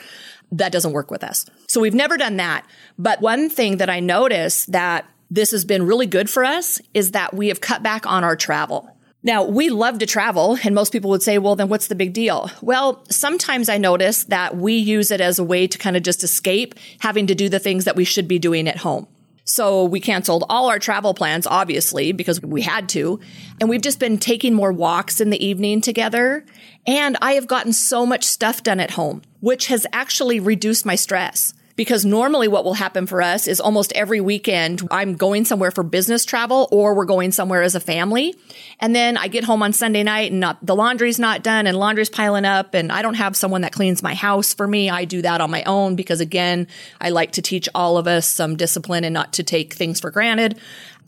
That 0.53 0.73
doesn't 0.73 0.93
work 0.93 1.11
with 1.11 1.23
us. 1.23 1.47
So 1.69 1.81
we've 1.81 1.95
never 1.95 2.17
done 2.17 2.39
that. 2.39 2.67
But 2.99 3.21
one 3.21 3.51
thing 3.51 3.77
that 3.77 3.91
I 3.91 4.01
noticed 4.01 4.73
that 4.73 5.07
this 5.31 5.53
has 5.53 5.65
been 5.65 5.87
really 5.87 6.07
good 6.07 6.29
for 6.29 6.45
us 6.45 6.81
is 6.93 7.13
that 7.13 7.35
we 7.35 7.49
have 7.49 7.61
cut 7.61 7.83
back 7.83 8.07
on 8.07 8.25
our 8.25 8.35
travel. 8.35 8.91
Now, 9.23 9.45
we 9.45 9.69
love 9.69 9.99
to 9.99 10.07
travel, 10.07 10.57
and 10.65 10.75
most 10.75 10.93
people 10.93 11.11
would 11.11 11.23
say, 11.23 11.37
well, 11.37 11.55
then 11.55 11.69
what's 11.69 11.89
the 11.89 11.95
big 11.95 12.15
deal? 12.15 12.51
Well, 12.63 13.05
sometimes 13.11 13.69
I 13.69 13.77
notice 13.77 14.25
that 14.25 14.57
we 14.57 14.75
use 14.75 15.11
it 15.11 15.21
as 15.21 15.39
a 15.39 15.45
way 15.45 15.67
to 15.67 15.77
kind 15.77 15.97
of 15.97 16.03
just 16.03 16.25
escape 16.25 16.75
having 17.01 17.27
to 17.27 17.35
do 17.35 17.51
the 17.51 17.59
things 17.59 17.85
that 17.85 17.97
we 17.97 18.05
should 18.05 18.27
be 18.27 18.39
doing 18.39 18.67
at 18.67 18.79
home. 18.79 19.07
So 19.45 19.85
we 19.85 20.01
canceled 20.01 20.45
all 20.49 20.71
our 20.71 20.79
travel 20.79 21.13
plans, 21.13 21.47
obviously, 21.47 22.13
because 22.13 22.41
we 22.41 22.63
had 22.63 22.89
to. 22.91 23.21
And 23.61 23.69
we've 23.69 23.83
just 23.83 23.99
been 23.99 24.17
taking 24.17 24.55
more 24.55 24.73
walks 24.73 25.21
in 25.21 25.31
the 25.31 25.45
evening 25.45 25.81
together. 25.81 26.47
And 26.87 27.17
I 27.21 27.33
have 27.33 27.47
gotten 27.47 27.73
so 27.73 28.07
much 28.07 28.25
stuff 28.25 28.63
done 28.63 28.81
at 28.81 28.93
home, 28.93 29.23
which 29.41 29.67
has 29.67 29.87
actually 29.93 30.41
reduced 30.41 30.87
my 30.87 30.95
stress 30.95 31.53
because 31.81 32.05
normally 32.05 32.47
what 32.47 32.63
will 32.63 32.75
happen 32.75 33.07
for 33.07 33.23
us 33.23 33.49
is 33.49 33.59
almost 33.59 33.91
every 33.95 34.21
weekend 34.21 34.87
I'm 34.91 35.15
going 35.15 35.47
somewhere 35.47 35.71
for 35.71 35.83
business 35.83 36.27
travel 36.27 36.69
or 36.71 36.95
we're 36.95 37.07
going 37.07 37.33
somewhere 37.33 37.63
as 37.63 37.75
a 37.75 37.81
family. 37.81 38.37
And 38.81 38.95
then 38.95 39.17
I 39.17 39.29
get 39.29 39.45
home 39.45 39.63
on 39.63 39.73
Sunday 39.73 40.03
night 40.03 40.31
and 40.31 40.41
not, 40.41 40.59
the 40.61 40.77
laundry's 40.77 41.19
not 41.19 41.43
done 41.43 41.67
and 41.67 41.79
laundry's 41.79 42.11
piling 42.11 42.45
up 42.45 42.75
and 42.75 42.93
I 42.93 43.01
don't 43.01 43.15
have 43.15 43.35
someone 43.35 43.63
that 43.63 43.73
cleans 43.73 44.03
my 44.03 44.13
house 44.13 44.53
for 44.53 44.69
me. 44.69 44.91
I 44.91 45.07
do 45.07 45.23
that 45.23 45.41
on 45.41 45.51
my 45.51 45.63
own 45.63 45.97
because 45.97 46.21
again, 46.21 46.69
I 47.01 47.09
like 47.09 47.33
to 47.33 47.41
teach 47.41 47.67
all 47.75 47.97
of 47.97 48.07
us 48.07 48.27
some 48.27 48.57
discipline 48.57 49.05
and 49.05 49.15
not 49.15 49.33
to 49.33 49.43
take 49.43 49.73
things 49.73 50.01
for 50.01 50.11
granted. 50.11 50.61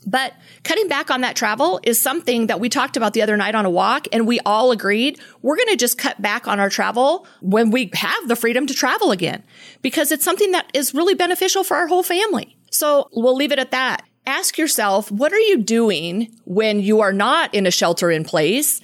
But 0.05 0.33
cutting 0.63 0.87
back 0.87 1.09
on 1.09 1.21
that 1.21 1.35
travel 1.35 1.79
is 1.83 2.01
something 2.01 2.47
that 2.47 2.59
we 2.59 2.69
talked 2.69 2.97
about 2.97 3.13
the 3.13 3.21
other 3.21 3.37
night 3.37 3.55
on 3.55 3.65
a 3.65 3.69
walk 3.69 4.07
and 4.11 4.27
we 4.27 4.39
all 4.41 4.71
agreed 4.71 5.19
we're 5.41 5.55
going 5.55 5.69
to 5.69 5.75
just 5.75 5.97
cut 5.97 6.21
back 6.21 6.47
on 6.47 6.59
our 6.59 6.69
travel 6.69 7.25
when 7.41 7.71
we 7.71 7.89
have 7.93 8.27
the 8.27 8.35
freedom 8.35 8.65
to 8.67 8.73
travel 8.73 9.11
again 9.11 9.43
because 9.81 10.11
it's 10.11 10.25
something 10.25 10.51
that 10.51 10.69
is 10.73 10.93
really 10.93 11.15
beneficial 11.15 11.63
for 11.63 11.77
our 11.77 11.87
whole 11.87 12.03
family. 12.03 12.55
So 12.71 13.09
we'll 13.13 13.35
leave 13.35 13.51
it 13.51 13.59
at 13.59 13.71
that. 13.71 14.03
Ask 14.25 14.57
yourself, 14.57 15.11
what 15.11 15.33
are 15.33 15.39
you 15.39 15.57
doing 15.61 16.33
when 16.45 16.79
you 16.79 17.01
are 17.01 17.13
not 17.13 17.53
in 17.53 17.67
a 17.67 17.71
shelter 17.71 18.09
in 18.09 18.23
place 18.23 18.81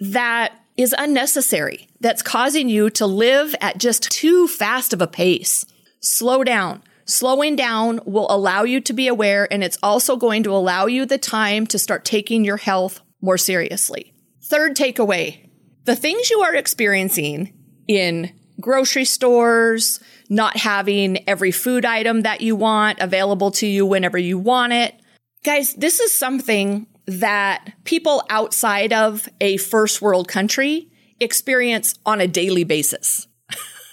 that 0.00 0.52
is 0.76 0.94
unnecessary, 0.96 1.88
that's 2.00 2.22
causing 2.22 2.68
you 2.68 2.90
to 2.90 3.06
live 3.06 3.54
at 3.60 3.78
just 3.78 4.10
too 4.10 4.48
fast 4.48 4.92
of 4.92 5.00
a 5.00 5.06
pace? 5.06 5.64
Slow 6.00 6.42
down. 6.42 6.82
Slowing 7.10 7.56
down 7.56 7.98
will 8.04 8.28
allow 8.30 8.62
you 8.62 8.80
to 8.82 8.92
be 8.92 9.08
aware 9.08 9.52
and 9.52 9.64
it's 9.64 9.78
also 9.82 10.14
going 10.14 10.44
to 10.44 10.52
allow 10.52 10.86
you 10.86 11.04
the 11.04 11.18
time 11.18 11.66
to 11.66 11.76
start 11.76 12.04
taking 12.04 12.44
your 12.44 12.56
health 12.56 13.00
more 13.20 13.36
seriously. 13.36 14.14
Third 14.44 14.76
takeaway. 14.76 15.48
The 15.86 15.96
things 15.96 16.30
you 16.30 16.42
are 16.42 16.54
experiencing 16.54 17.52
in 17.88 18.32
grocery 18.60 19.04
stores, 19.04 19.98
not 20.28 20.56
having 20.56 21.28
every 21.28 21.50
food 21.50 21.84
item 21.84 22.20
that 22.20 22.42
you 22.42 22.54
want 22.54 23.00
available 23.00 23.50
to 23.50 23.66
you 23.66 23.84
whenever 23.84 24.16
you 24.16 24.38
want 24.38 24.72
it. 24.72 24.94
Guys, 25.42 25.74
this 25.74 25.98
is 25.98 26.16
something 26.16 26.86
that 27.06 27.72
people 27.82 28.22
outside 28.30 28.92
of 28.92 29.28
a 29.40 29.56
first 29.56 30.00
world 30.00 30.28
country 30.28 30.92
experience 31.18 31.92
on 32.06 32.20
a 32.20 32.28
daily 32.28 32.62
basis. 32.62 33.26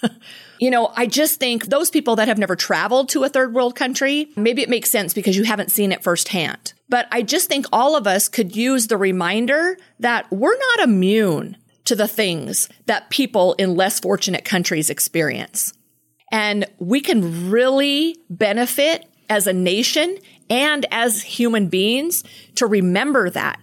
You 0.60 0.70
know, 0.70 0.92
I 0.96 1.06
just 1.06 1.38
think 1.38 1.66
those 1.66 1.90
people 1.90 2.16
that 2.16 2.28
have 2.28 2.38
never 2.38 2.56
traveled 2.56 3.10
to 3.10 3.22
a 3.24 3.28
third 3.28 3.54
world 3.54 3.76
country, 3.76 4.28
maybe 4.36 4.62
it 4.62 4.68
makes 4.68 4.90
sense 4.90 5.14
because 5.14 5.36
you 5.36 5.44
haven't 5.44 5.70
seen 5.70 5.92
it 5.92 6.02
firsthand. 6.02 6.72
But 6.88 7.06
I 7.12 7.22
just 7.22 7.48
think 7.48 7.66
all 7.72 7.96
of 7.96 8.06
us 8.06 8.28
could 8.28 8.56
use 8.56 8.86
the 8.86 8.96
reminder 8.96 9.76
that 10.00 10.30
we're 10.32 10.58
not 10.58 10.88
immune 10.88 11.56
to 11.84 11.94
the 11.94 12.08
things 12.08 12.68
that 12.86 13.08
people 13.08 13.54
in 13.54 13.76
less 13.76 14.00
fortunate 14.00 14.44
countries 14.44 14.90
experience. 14.90 15.72
And 16.30 16.66
we 16.78 17.00
can 17.00 17.50
really 17.50 18.16
benefit 18.28 19.06
as 19.30 19.46
a 19.46 19.52
nation 19.52 20.18
and 20.50 20.86
as 20.90 21.22
human 21.22 21.68
beings 21.68 22.24
to 22.56 22.66
remember 22.66 23.30
that. 23.30 23.60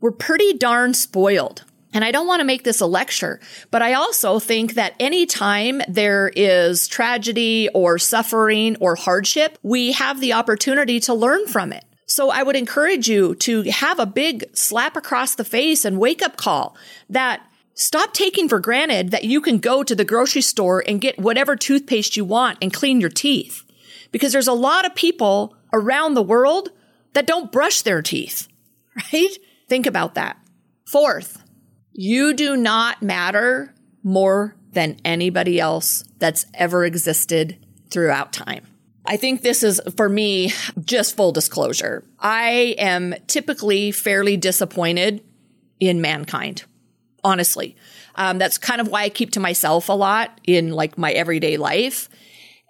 We're 0.00 0.12
pretty 0.12 0.54
darn 0.54 0.94
spoiled. 0.94 1.64
And 1.98 2.04
I 2.04 2.12
don't 2.12 2.28
want 2.28 2.38
to 2.38 2.44
make 2.44 2.62
this 2.62 2.80
a 2.80 2.86
lecture, 2.86 3.40
but 3.72 3.82
I 3.82 3.94
also 3.94 4.38
think 4.38 4.74
that 4.74 4.94
anytime 5.00 5.82
there 5.88 6.30
is 6.36 6.86
tragedy 6.86 7.68
or 7.74 7.98
suffering 7.98 8.76
or 8.76 8.94
hardship, 8.94 9.58
we 9.64 9.90
have 9.90 10.20
the 10.20 10.34
opportunity 10.34 11.00
to 11.00 11.12
learn 11.12 11.48
from 11.48 11.72
it. 11.72 11.84
So 12.06 12.30
I 12.30 12.44
would 12.44 12.54
encourage 12.54 13.08
you 13.08 13.34
to 13.34 13.62
have 13.62 13.98
a 13.98 14.06
big 14.06 14.44
slap 14.56 14.96
across 14.96 15.34
the 15.34 15.42
face 15.42 15.84
and 15.84 15.98
wake 15.98 16.22
up 16.22 16.36
call 16.36 16.76
that 17.10 17.44
stop 17.74 18.14
taking 18.14 18.48
for 18.48 18.60
granted 18.60 19.10
that 19.10 19.24
you 19.24 19.40
can 19.40 19.58
go 19.58 19.82
to 19.82 19.96
the 19.96 20.04
grocery 20.04 20.42
store 20.42 20.84
and 20.86 21.00
get 21.00 21.18
whatever 21.18 21.56
toothpaste 21.56 22.16
you 22.16 22.24
want 22.24 22.58
and 22.62 22.72
clean 22.72 23.00
your 23.00 23.10
teeth. 23.10 23.64
Because 24.12 24.32
there's 24.32 24.46
a 24.46 24.52
lot 24.52 24.86
of 24.86 24.94
people 24.94 25.56
around 25.72 26.14
the 26.14 26.22
world 26.22 26.68
that 27.14 27.26
don't 27.26 27.50
brush 27.50 27.82
their 27.82 28.02
teeth, 28.02 28.46
right? 29.12 29.36
Think 29.68 29.84
about 29.84 30.14
that. 30.14 30.38
Fourth, 30.84 31.42
you 31.92 32.34
do 32.34 32.56
not 32.56 33.02
matter 33.02 33.74
more 34.02 34.54
than 34.72 34.96
anybody 35.04 35.58
else 35.58 36.04
that's 36.18 36.46
ever 36.54 36.84
existed 36.84 37.56
throughout 37.90 38.32
time. 38.32 38.66
I 39.04 39.16
think 39.16 39.40
this 39.40 39.62
is 39.62 39.80
for 39.96 40.08
me 40.08 40.52
just 40.84 41.16
full 41.16 41.32
disclosure. 41.32 42.04
I 42.20 42.76
am 42.78 43.14
typically 43.26 43.90
fairly 43.90 44.36
disappointed 44.36 45.24
in 45.80 46.00
mankind. 46.00 46.64
Honestly, 47.24 47.74
um, 48.16 48.38
that's 48.38 48.58
kind 48.58 48.80
of 48.80 48.88
why 48.88 49.02
I 49.04 49.08
keep 49.08 49.32
to 49.32 49.40
myself 49.40 49.88
a 49.88 49.94
lot 49.94 50.40
in 50.44 50.72
like 50.72 50.98
my 50.98 51.10
everyday 51.12 51.56
life 51.56 52.08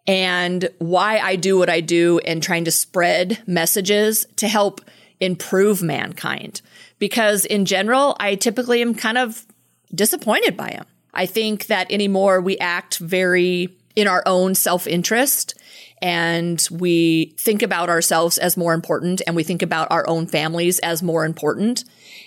and 0.06 0.68
why 0.78 1.18
I 1.18 1.37
do 1.37 1.58
what 1.58 1.68
I 1.68 1.80
do 1.80 2.18
and 2.20 2.42
trying 2.42 2.64
to 2.64 2.70
spread 2.70 3.42
messages 3.46 4.26
to 4.37 4.48
help 4.48 4.80
improve 5.20 5.82
mankind. 5.82 6.62
Because 6.98 7.44
in 7.44 7.64
general, 7.64 8.16
I 8.18 8.34
typically 8.34 8.82
am 8.82 8.94
kind 8.94 9.18
of 9.18 9.44
disappointed 9.94 10.56
by 10.56 10.70
him. 10.70 10.84
I 11.14 11.26
think 11.26 11.66
that 11.66 11.90
anymore 11.90 12.40
we 12.40 12.58
act 12.58 12.98
very 12.98 13.76
in 13.96 14.06
our 14.06 14.22
own 14.26 14.54
self 14.54 14.86
interest 14.86 15.54
and 16.00 16.66
we 16.70 17.34
think 17.38 17.62
about 17.62 17.88
ourselves 17.88 18.38
as 18.38 18.56
more 18.56 18.72
important 18.72 19.20
and 19.26 19.34
we 19.34 19.42
think 19.42 19.62
about 19.62 19.88
our 19.90 20.08
own 20.08 20.26
families 20.26 20.78
as 20.80 21.02
more 21.02 21.24
important. 21.24 21.84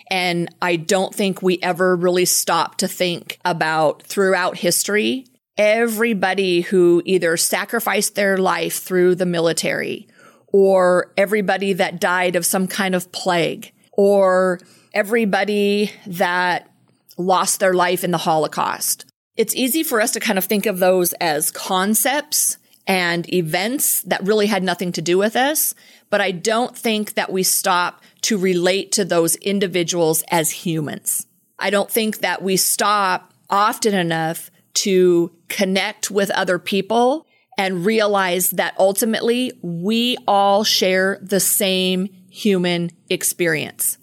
And 0.09 0.53
I 0.61 0.75
don't 0.75 1.15
think 1.15 1.41
we 1.41 1.59
ever 1.61 1.95
really 1.95 2.25
stop 2.25 2.77
to 2.77 2.87
think 2.87 3.39
about 3.45 4.03
throughout 4.03 4.57
history 4.57 5.25
everybody 5.57 6.61
who 6.61 7.01
either 7.05 7.37
sacrificed 7.37 8.15
their 8.15 8.37
life 8.37 8.79
through 8.79 9.15
the 9.15 9.25
military 9.25 10.07
or 10.47 11.13
everybody 11.17 11.73
that 11.73 12.01
died 12.01 12.35
of 12.35 12.45
some 12.45 12.67
kind 12.67 12.95
of 12.95 13.11
plague 13.11 13.71
or 13.91 14.59
everybody 14.93 15.91
that 16.05 16.69
lost 17.17 17.59
their 17.59 17.73
life 17.73 18.03
in 18.03 18.11
the 18.11 18.17
Holocaust. 18.17 19.05
It's 19.35 19.55
easy 19.55 19.83
for 19.83 20.01
us 20.01 20.11
to 20.11 20.19
kind 20.19 20.37
of 20.37 20.45
think 20.45 20.65
of 20.65 20.79
those 20.79 21.13
as 21.13 21.51
concepts 21.51 22.57
and 22.87 23.31
events 23.33 24.01
that 24.01 24.25
really 24.25 24.47
had 24.47 24.63
nothing 24.63 24.91
to 24.93 25.01
do 25.01 25.17
with 25.17 25.35
us. 25.35 25.73
But 26.09 26.21
I 26.21 26.31
don't 26.31 26.77
think 26.77 27.13
that 27.13 27.31
we 27.31 27.43
stop 27.43 28.01
to 28.23 28.37
relate 28.37 28.91
to 28.93 29.05
those 29.05 29.35
individuals 29.37 30.23
as 30.29 30.51
humans. 30.51 31.25
I 31.57 31.69
don't 31.69 31.89
think 31.89 32.19
that 32.19 32.41
we 32.41 32.57
stop 32.57 33.33
often 33.49 33.93
enough 33.93 34.51
to 34.73 35.31
connect 35.47 36.09
with 36.09 36.31
other 36.31 36.57
people 36.59 37.25
and 37.57 37.85
realize 37.85 38.51
that 38.51 38.73
ultimately 38.79 39.51
we 39.61 40.17
all 40.27 40.63
share 40.63 41.19
the 41.21 41.39
same 41.39 42.09
human 42.31 42.91
experience. 43.09 43.97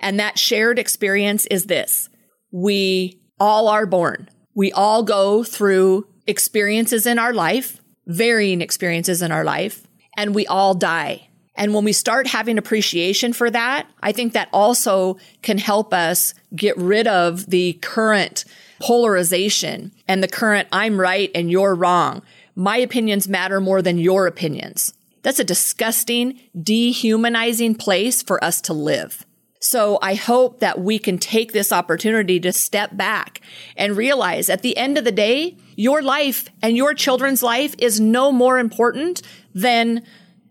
And 0.00 0.20
that 0.20 0.38
shared 0.38 0.78
experience 0.78 1.46
is 1.46 1.66
this. 1.66 2.08
We 2.50 3.20
all 3.40 3.68
are 3.68 3.86
born. 3.86 4.28
We 4.54 4.72
all 4.72 5.02
go 5.02 5.44
through 5.44 6.06
experiences 6.26 7.06
in 7.06 7.18
our 7.18 7.32
life, 7.32 7.80
varying 8.06 8.60
experiences 8.60 9.22
in 9.22 9.32
our 9.32 9.44
life, 9.44 9.86
and 10.16 10.34
we 10.34 10.46
all 10.46 10.74
die. 10.74 11.28
And 11.54 11.74
when 11.74 11.84
we 11.84 11.92
start 11.92 12.28
having 12.28 12.58
appreciation 12.58 13.32
for 13.32 13.50
that, 13.50 13.88
I 14.00 14.12
think 14.12 14.32
that 14.32 14.48
also 14.52 15.18
can 15.42 15.58
help 15.58 15.92
us 15.92 16.34
get 16.54 16.76
rid 16.76 17.08
of 17.08 17.46
the 17.46 17.74
current 17.74 18.44
polarization 18.80 19.92
and 20.06 20.22
the 20.22 20.28
current 20.28 20.68
I'm 20.70 21.00
right 21.00 21.30
and 21.34 21.50
you're 21.50 21.74
wrong. 21.74 22.22
My 22.54 22.76
opinions 22.78 23.28
matter 23.28 23.60
more 23.60 23.82
than 23.82 23.98
your 23.98 24.26
opinions. 24.26 24.94
That's 25.22 25.38
a 25.38 25.44
disgusting, 25.44 26.40
dehumanizing 26.60 27.74
place 27.76 28.22
for 28.22 28.42
us 28.42 28.60
to 28.62 28.72
live. 28.72 29.26
So 29.60 29.98
I 30.00 30.14
hope 30.14 30.60
that 30.60 30.80
we 30.80 30.98
can 30.98 31.18
take 31.18 31.52
this 31.52 31.72
opportunity 31.72 32.38
to 32.40 32.52
step 32.52 32.96
back 32.96 33.40
and 33.76 33.96
realize 33.96 34.48
at 34.48 34.62
the 34.62 34.76
end 34.76 34.96
of 34.96 35.04
the 35.04 35.12
day, 35.12 35.56
your 35.74 36.00
life 36.00 36.48
and 36.62 36.76
your 36.76 36.94
children's 36.94 37.42
life 37.42 37.74
is 37.78 38.00
no 38.00 38.30
more 38.30 38.58
important 38.58 39.22
than 39.54 40.04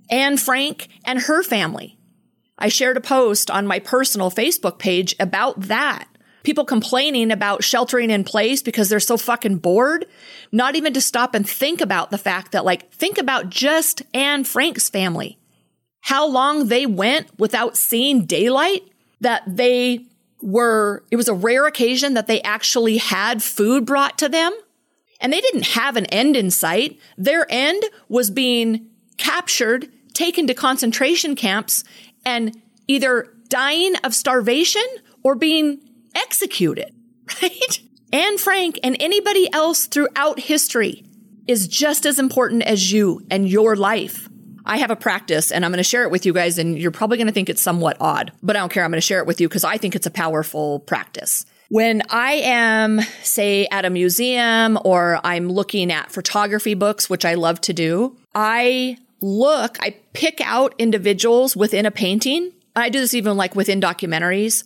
Anne 0.09 0.37
Frank 0.37 0.89
and 1.05 1.19
her 1.19 1.41
family. 1.41 1.97
I 2.57 2.69
shared 2.69 2.97
a 2.97 3.01
post 3.01 3.49
on 3.49 3.67
my 3.67 3.79
personal 3.79 4.31
Facebook 4.31 4.79
page 4.79 5.15
about 5.19 5.61
that 5.61 6.07
people 6.47 6.63
complaining 6.63 7.29
about 7.29 7.61
sheltering 7.61 8.09
in 8.09 8.23
place 8.23 8.63
because 8.63 8.87
they're 8.87 9.01
so 9.01 9.17
fucking 9.17 9.57
bored, 9.57 10.05
not 10.49 10.77
even 10.77 10.93
to 10.93 11.01
stop 11.01 11.35
and 11.35 11.47
think 11.47 11.81
about 11.81 12.09
the 12.09 12.17
fact 12.17 12.53
that 12.53 12.63
like, 12.63 12.89
think 12.89 13.17
about 13.17 13.49
just 13.49 14.01
Anne 14.13 14.45
Frank's 14.45 14.87
family. 14.87 15.37
How 15.99 16.25
long 16.25 16.69
they 16.69 16.85
went 16.85 17.37
without 17.37 17.75
seeing 17.75 18.23
daylight, 18.23 18.83
that 19.19 19.43
they 19.45 20.05
were, 20.41 21.03
it 21.11 21.17
was 21.17 21.27
a 21.27 21.33
rare 21.33 21.67
occasion 21.67 22.13
that 22.13 22.27
they 22.27 22.41
actually 22.43 22.95
had 22.95 23.43
food 23.43 23.85
brought 23.85 24.17
to 24.19 24.29
them. 24.29 24.53
And 25.19 25.33
they 25.33 25.41
didn't 25.41 25.65
have 25.65 25.97
an 25.97 26.05
end 26.05 26.37
in 26.37 26.49
sight. 26.49 26.97
Their 27.17 27.45
end 27.49 27.83
was 28.07 28.29
being 28.29 28.87
captured, 29.17 29.89
taken 30.13 30.47
to 30.47 30.53
concentration 30.53 31.35
camps, 31.35 31.83
and 32.23 32.55
either 32.87 33.33
dying 33.49 33.97
of 33.97 34.15
starvation 34.15 34.85
or 35.23 35.35
being 35.35 35.81
executed, 36.17 36.93
right? 37.41 37.79
Anne 38.11 38.37
Frank 38.37 38.79
and 38.83 38.95
anybody 38.99 39.51
else 39.53 39.87
throughout 39.87 40.39
history 40.39 41.03
is 41.47 41.67
just 41.67 42.05
as 42.05 42.19
important 42.19 42.63
as 42.63 42.91
you 42.91 43.21
and 43.29 43.49
your 43.49 43.75
life. 43.75 44.29
I 44.65 44.77
have 44.77 44.91
a 44.91 44.95
practice 44.95 45.51
and 45.51 45.63
I'm 45.63 45.71
going 45.71 45.77
to 45.77 45.83
share 45.83 46.03
it 46.03 46.11
with 46.11 46.25
you 46.25 46.33
guys 46.33 46.57
and 46.57 46.77
you're 46.77 46.91
probably 46.91 47.17
going 47.17 47.27
to 47.27 47.33
think 47.33 47.49
it's 47.49 47.61
somewhat 47.61 47.97
odd, 48.01 48.33
but 48.43 48.55
I 48.55 48.59
don't 48.59 48.71
care. 48.71 48.83
I'm 48.83 48.91
going 48.91 48.97
to 48.97 49.05
share 49.05 49.19
it 49.19 49.27
with 49.27 49.39
you 49.39 49.47
because 49.47 49.63
I 49.63 49.77
think 49.77 49.95
it's 49.95 50.05
a 50.05 50.11
powerful 50.11 50.79
practice. 50.81 51.45
When 51.69 52.03
I 52.09 52.33
am, 52.33 53.01
say, 53.23 53.67
at 53.71 53.85
a 53.85 53.89
museum 53.89 54.77
or 54.83 55.19
I'm 55.23 55.49
looking 55.49 55.91
at 55.91 56.11
photography 56.11 56.73
books, 56.73 57.09
which 57.09 57.25
I 57.25 57.35
love 57.35 57.59
to 57.61 57.73
do, 57.73 58.17
I 58.33 58.97
look, 59.21 59.77
I 59.81 59.95
pick 60.13 60.39
out 60.41 60.75
individuals 60.77 61.55
within 61.55 61.85
a 61.85 61.91
painting. 61.91 62.51
I 62.75 62.89
do 62.89 62.99
this 62.99 63.13
even 63.13 63.35
like 63.35 63.55
within 63.55 63.81
documentaries 63.81 64.63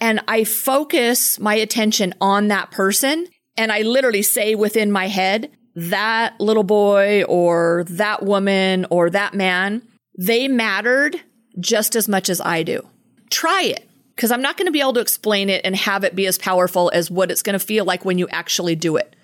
and 0.00 0.20
I 0.26 0.44
focus 0.44 1.38
my 1.38 1.54
attention 1.54 2.14
on 2.20 2.48
that 2.48 2.70
person. 2.70 3.26
And 3.56 3.70
I 3.70 3.82
literally 3.82 4.22
say 4.22 4.54
within 4.54 4.90
my 4.90 5.08
head, 5.08 5.50
that 5.76 6.40
little 6.40 6.64
boy 6.64 7.24
or 7.24 7.84
that 7.88 8.22
woman 8.22 8.86
or 8.90 9.10
that 9.10 9.34
man, 9.34 9.82
they 10.18 10.48
mattered 10.48 11.20
just 11.58 11.94
as 11.96 12.08
much 12.08 12.28
as 12.28 12.40
I 12.40 12.62
do. 12.62 12.86
Try 13.30 13.62
it 13.62 13.88
because 14.16 14.30
I'm 14.30 14.42
not 14.42 14.56
going 14.56 14.66
to 14.66 14.72
be 14.72 14.80
able 14.80 14.94
to 14.94 15.00
explain 15.00 15.48
it 15.48 15.62
and 15.64 15.76
have 15.76 16.04
it 16.04 16.16
be 16.16 16.26
as 16.26 16.38
powerful 16.38 16.90
as 16.92 17.10
what 17.10 17.30
it's 17.30 17.42
going 17.42 17.58
to 17.58 17.64
feel 17.64 17.84
like 17.84 18.04
when 18.04 18.18
you 18.18 18.28
actually 18.28 18.76
do 18.76 18.96
it. 18.96 19.14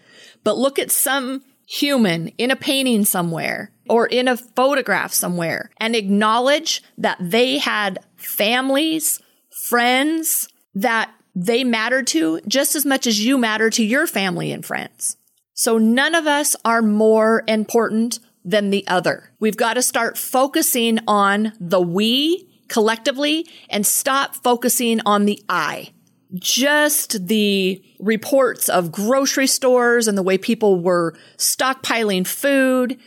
But 0.44 0.58
look 0.58 0.78
at 0.78 0.90
some 0.90 1.42
human 1.66 2.28
in 2.38 2.50
a 2.50 2.56
painting 2.56 3.04
somewhere 3.04 3.72
or 3.88 4.06
in 4.06 4.28
a 4.28 4.36
photograph 4.36 5.12
somewhere 5.12 5.70
and 5.78 5.96
acknowledge 5.96 6.82
that 6.98 7.18
they 7.20 7.58
had 7.58 7.98
families, 8.16 9.20
friends, 9.68 10.48
that 10.76 11.10
they 11.34 11.64
matter 11.64 12.02
to 12.02 12.40
just 12.46 12.76
as 12.76 12.86
much 12.86 13.06
as 13.06 13.24
you 13.24 13.36
matter 13.36 13.68
to 13.70 13.84
your 13.84 14.06
family 14.06 14.52
and 14.52 14.64
friends. 14.64 15.16
So 15.54 15.78
none 15.78 16.14
of 16.14 16.26
us 16.26 16.54
are 16.64 16.82
more 16.82 17.42
important 17.48 18.20
than 18.44 18.70
the 18.70 18.86
other. 18.86 19.32
We've 19.40 19.56
got 19.56 19.74
to 19.74 19.82
start 19.82 20.16
focusing 20.16 21.00
on 21.08 21.52
the 21.58 21.80
we 21.80 22.48
collectively 22.68 23.46
and 23.70 23.86
stop 23.86 24.36
focusing 24.36 25.00
on 25.06 25.24
the 25.24 25.42
I. 25.48 25.92
Just 26.34 27.26
the 27.26 27.82
reports 27.98 28.68
of 28.68 28.92
grocery 28.92 29.46
stores 29.46 30.08
and 30.08 30.18
the 30.18 30.22
way 30.22 30.36
people 30.36 30.80
were 30.80 31.16
stockpiling 31.38 32.26
food 32.26 32.98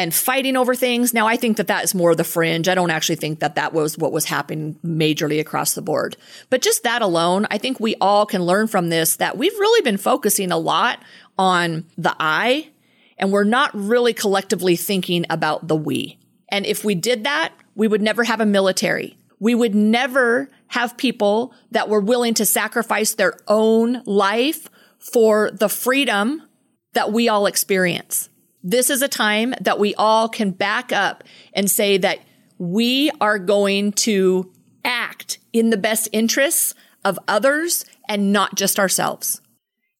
and 0.00 0.14
fighting 0.14 0.56
over 0.56 0.74
things. 0.74 1.12
Now, 1.12 1.26
I 1.26 1.36
think 1.36 1.58
that 1.58 1.66
that 1.66 1.84
is 1.84 1.94
more 1.94 2.12
of 2.12 2.16
the 2.16 2.24
fringe. 2.24 2.68
I 2.68 2.74
don't 2.74 2.90
actually 2.90 3.16
think 3.16 3.40
that 3.40 3.56
that 3.56 3.74
was 3.74 3.98
what 3.98 4.12
was 4.12 4.24
happening 4.24 4.78
majorly 4.82 5.38
across 5.38 5.74
the 5.74 5.82
board. 5.82 6.16
But 6.48 6.62
just 6.62 6.84
that 6.84 7.02
alone, 7.02 7.46
I 7.50 7.58
think 7.58 7.78
we 7.78 7.96
all 8.00 8.24
can 8.24 8.42
learn 8.42 8.66
from 8.66 8.88
this 8.88 9.16
that 9.16 9.36
we've 9.36 9.52
really 9.58 9.82
been 9.82 9.98
focusing 9.98 10.52
a 10.52 10.56
lot 10.56 11.02
on 11.38 11.84
the 11.98 12.16
I 12.18 12.70
and 13.18 13.30
we're 13.30 13.44
not 13.44 13.70
really 13.74 14.14
collectively 14.14 14.74
thinking 14.74 15.26
about 15.28 15.68
the 15.68 15.76
we. 15.76 16.18
And 16.48 16.64
if 16.64 16.82
we 16.82 16.94
did 16.94 17.24
that, 17.24 17.52
We 17.74 17.88
would 17.88 18.02
never 18.02 18.24
have 18.24 18.40
a 18.40 18.46
military. 18.46 19.16
We 19.38 19.54
would 19.54 19.74
never 19.74 20.50
have 20.68 20.96
people 20.96 21.54
that 21.70 21.88
were 21.88 22.00
willing 22.00 22.34
to 22.34 22.46
sacrifice 22.46 23.14
their 23.14 23.38
own 23.48 24.02
life 24.04 24.68
for 24.98 25.50
the 25.50 25.68
freedom 25.68 26.42
that 26.92 27.12
we 27.12 27.28
all 27.28 27.46
experience. 27.46 28.29
This 28.62 28.90
is 28.90 29.02
a 29.02 29.08
time 29.08 29.54
that 29.60 29.78
we 29.78 29.94
all 29.94 30.28
can 30.28 30.50
back 30.50 30.92
up 30.92 31.24
and 31.52 31.70
say 31.70 31.96
that 31.98 32.20
we 32.58 33.10
are 33.20 33.38
going 33.38 33.92
to 33.92 34.52
act 34.84 35.38
in 35.52 35.70
the 35.70 35.76
best 35.76 36.08
interests 36.12 36.74
of 37.04 37.18
others 37.26 37.84
and 38.08 38.32
not 38.32 38.54
just 38.54 38.78
ourselves. 38.78 39.40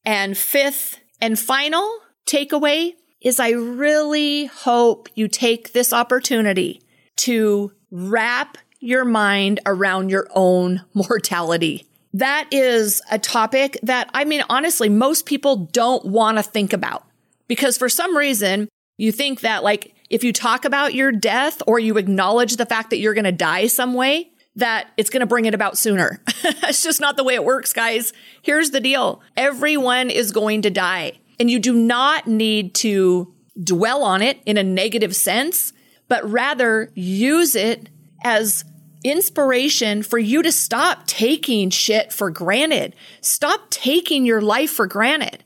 And 0.04 0.36
fifth 0.36 1.00
and 1.20 1.38
final 1.38 2.00
takeaway 2.26 2.94
is 3.20 3.40
I 3.40 3.50
really 3.50 4.46
hope 4.46 5.08
you 5.14 5.28
take 5.28 5.72
this 5.72 5.92
opportunity 5.92 6.82
to 7.16 7.72
wrap 7.90 8.58
your 8.78 9.04
mind 9.04 9.60
around 9.66 10.10
your 10.10 10.26
own 10.34 10.82
mortality. 10.94 11.86
That 12.12 12.48
is 12.50 13.00
a 13.10 13.18
topic 13.18 13.78
that, 13.82 14.10
I 14.12 14.24
mean, 14.24 14.42
honestly, 14.48 14.88
most 14.88 15.26
people 15.26 15.56
don't 15.56 16.04
want 16.04 16.38
to 16.38 16.42
think 16.42 16.72
about 16.72 17.04
because 17.50 17.76
for 17.76 17.88
some 17.88 18.16
reason 18.16 18.68
you 18.96 19.10
think 19.10 19.40
that 19.40 19.64
like 19.64 19.92
if 20.08 20.22
you 20.22 20.32
talk 20.32 20.64
about 20.64 20.94
your 20.94 21.10
death 21.10 21.60
or 21.66 21.80
you 21.80 21.98
acknowledge 21.98 22.54
the 22.54 22.64
fact 22.64 22.90
that 22.90 22.98
you're 22.98 23.12
going 23.12 23.24
to 23.24 23.32
die 23.32 23.66
some 23.66 23.92
way, 23.92 24.30
that 24.54 24.86
it's 24.96 25.10
going 25.10 25.18
to 25.18 25.26
bring 25.26 25.46
it 25.46 25.54
about 25.54 25.76
sooner. 25.76 26.22
it's 26.44 26.84
just 26.84 27.00
not 27.00 27.16
the 27.16 27.24
way 27.24 27.34
it 27.34 27.44
works, 27.44 27.72
guys. 27.72 28.12
Here's 28.42 28.70
the 28.70 28.78
deal. 28.78 29.20
Everyone 29.36 30.10
is 30.10 30.30
going 30.30 30.62
to 30.62 30.70
die 30.70 31.14
and 31.40 31.50
you 31.50 31.58
do 31.58 31.74
not 31.74 32.28
need 32.28 32.72
to 32.76 33.34
dwell 33.60 34.04
on 34.04 34.22
it 34.22 34.38
in 34.46 34.56
a 34.56 34.62
negative 34.62 35.16
sense, 35.16 35.72
but 36.06 36.24
rather 36.30 36.92
use 36.94 37.56
it 37.56 37.88
as 38.22 38.64
inspiration 39.02 40.04
for 40.04 40.20
you 40.20 40.40
to 40.44 40.52
stop 40.52 41.04
taking 41.08 41.70
shit 41.70 42.12
for 42.12 42.30
granted. 42.30 42.94
Stop 43.22 43.70
taking 43.70 44.24
your 44.24 44.40
life 44.40 44.70
for 44.70 44.86
granted. 44.86 45.42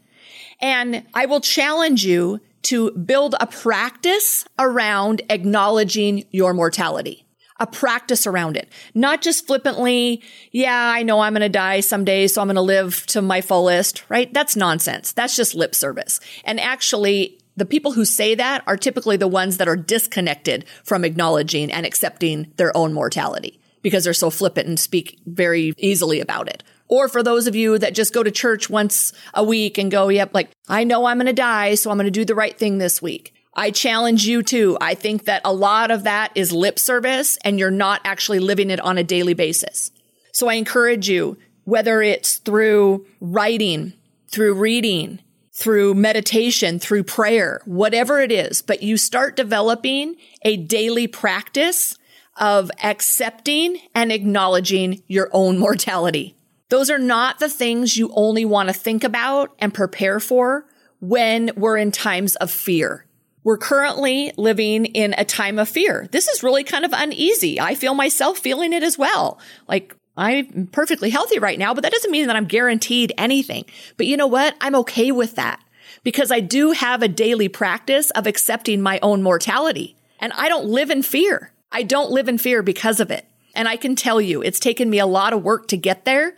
And 0.61 1.05
I 1.15 1.27
will 1.27 1.41
challenge 1.41 2.05
you 2.05 2.41
to 2.63 2.91
build 2.93 3.35
a 3.41 3.47
practice 3.47 4.45
around 4.59 5.23
acknowledging 5.29 6.25
your 6.31 6.55
mortality. 6.55 7.27
A 7.61 7.67
practice 7.67 8.27
around 8.27 8.57
it. 8.57 8.69
Not 8.95 9.23
just 9.23 9.47
flippantly, 9.47 10.23
yeah, 10.51 10.93
I 10.95 11.05
know 11.05 11.21
I'm 11.21 11.35
going 11.35 11.43
to 11.43 11.49
die 11.49 11.81
someday, 11.81 12.27
so 12.27 12.41
I'm 12.41 12.49
going 12.49 12.57
to 12.57 12.63
live 12.63 13.07
to 13.07 13.23
my 13.23 13.43
fullest, 13.43 14.09
right? 14.11 14.33
That's 14.33 14.57
nonsense. 14.57 15.13
That's 15.13 15.37
just 15.37 15.55
lip 15.55 15.75
service. 15.75 16.19
And 16.45 16.59
actually, 16.59 17.39
the 17.57 17.65
people 17.65 17.93
who 17.93 18.05
say 18.05 18.35
that 18.35 18.65
are 18.67 18.77
typically 18.77 19.17
the 19.17 19.29
ones 19.29 19.59
that 19.59 19.69
are 19.69 19.77
disconnected 19.77 20.65
from 20.83 21.05
acknowledging 21.05 21.71
and 21.71 21.87
accepting 21.87 22.53
their 22.57 22.77
own 22.77 22.93
mortality 22.93 23.61
because 23.83 24.03
they're 24.03 24.15
so 24.15 24.31
flippant 24.31 24.67
and 24.67 24.81
speak 24.81 25.21
very 25.27 25.75
easily 25.77 26.21
about 26.21 26.49
it. 26.49 26.65
Or 26.89 27.09
for 27.09 27.23
those 27.23 27.47
of 27.47 27.57
you 27.57 27.79
that 27.79 27.95
just 27.95 28.13
go 28.13 28.23
to 28.23 28.31
church 28.31 28.69
once 28.69 29.13
a 29.33 29.43
week 29.43 29.79
and 29.79 29.91
go, 29.91 30.09
yep, 30.09 30.35
like, 30.35 30.51
I 30.69 30.85
know 30.85 31.07
I'm 31.07 31.17
going 31.17 31.27
to 31.27 31.33
die, 31.33 31.75
so 31.75 31.91
I'm 31.91 31.97
going 31.97 32.07
to 32.07 32.11
do 32.11 32.25
the 32.25 32.35
right 32.35 32.57
thing 32.57 32.79
this 32.79 33.01
week. 33.01 33.33
I 33.55 33.71
challenge 33.71 34.27
you 34.27 34.43
too. 34.43 34.77
I 34.81 34.95
think 34.95 35.25
that 35.25 35.43
a 35.45 35.53
lot 35.53 35.91
of 35.91 36.05
that 36.05 36.33
is 36.35 36.53
lip 36.53 36.79
service 36.79 37.39
and 37.45 37.59
you're 37.59 37.71
not 37.71 38.01
actually 38.05 38.41
living 38.41 38.71
it 38.71 38.81
on 38.81 38.99
a 38.99 39.05
daily 39.05 39.35
basis. 39.35 39.91
So 40.33 40.49
I 40.49 40.55
encourage 40.55 41.09
you, 41.09 41.39
whether 41.63 42.03
it's 42.03 42.39
through 42.39 43.07
writing, 43.21 43.93
through 44.29 44.55
reading, 44.55 45.21
through 45.53 45.95
meditation, 45.95 46.81
through 46.81 47.05
prayer, 47.05 47.61
whatever 47.65 48.21
it 48.21 48.33
is, 48.33 48.61
but 48.61 48.83
you 48.83 48.97
start 48.97 49.37
developing 49.37 50.17
a 50.43 50.57
daily 50.57 51.07
practice 51.07 51.97
of 52.37 52.73
accepting 52.83 53.79
and 53.95 54.11
acknowledging 54.11 55.01
your 55.07 55.31
own 55.33 55.57
mortality. 55.59 56.34
Those 56.71 56.91
are 56.91 56.99
not 56.99 57.39
the 57.39 57.49
things 57.49 57.97
you 57.97 58.11
only 58.15 58.45
want 58.45 58.69
to 58.69 58.73
think 58.73 59.05
about 59.05 59.55
and 59.59 59.73
prepare 59.73 60.21
for 60.21 60.67
when 61.01 61.51
we're 61.57 61.77
in 61.77 61.93
times 61.93 62.37
of 62.37 62.51
fear. 62.51 63.07
We're 63.43 63.59
currently 63.59 64.33
living 64.39 64.87
in 64.87 65.15
a 65.19 65.25
time 65.25 65.59
of 65.59 65.69
fear. 65.69 66.09
This 66.11 66.29
is 66.29 66.43
really 66.43 66.65
kind 66.65 66.85
of 66.85 66.93
uneasy. 66.95 67.61
I 67.61 67.75
feel 67.75 67.95
myself 67.95 68.39
feeling 68.39 68.73
it 68.73 68.83
as 68.83 68.97
well. 68.97 69.39
Like 69.69 69.95
I'm 70.17 70.69
perfectly 70.69 71.11
healthy 71.11 71.39
right 71.39 71.59
now, 71.59 71.75
but 71.75 71.83
that 71.83 71.93
doesn't 71.93 72.11
mean 72.11 72.27
that 72.27 72.37
I'm 72.37 72.47
guaranteed 72.47 73.13
anything. 73.19 73.67
But 73.99 74.07
you 74.07 74.17
know 74.17 74.27
what? 74.27 74.57
I'm 74.63 74.75
okay 74.77 75.13
with 75.13 75.35
that 75.37 75.61
because 76.05 76.31
I 76.33 76.41
do 76.41 76.73
have 76.73 77.03
a 77.03 77.09
daily 77.09 77.49
practice 77.49 78.11
of 78.13 78.27
accepting 78.27 78.81
my 78.81 78.99
own 79.03 79.23
mortality 79.23 79.97
and 80.21 80.33
I 80.33 80.49
don't 80.49 80.67
live 80.67 80.91
in 80.91 81.03
fear. 81.03 81.53
I 81.71 81.83
don't 81.83 82.11
live 82.11 82.29
in 82.29 82.39
fear 82.39 82.63
because 82.63 83.01
of 83.01 83.11
it. 83.11 83.27
And 83.55 83.69
I 83.69 83.77
can 83.77 83.95
tell 83.95 84.21
you, 84.21 84.43
it's 84.43 84.59
taken 84.59 84.89
me 84.89 84.99
a 84.99 85.07
lot 85.07 85.33
of 85.33 85.43
work 85.43 85.69
to 85.69 85.77
get 85.77 86.05
there. 86.07 86.37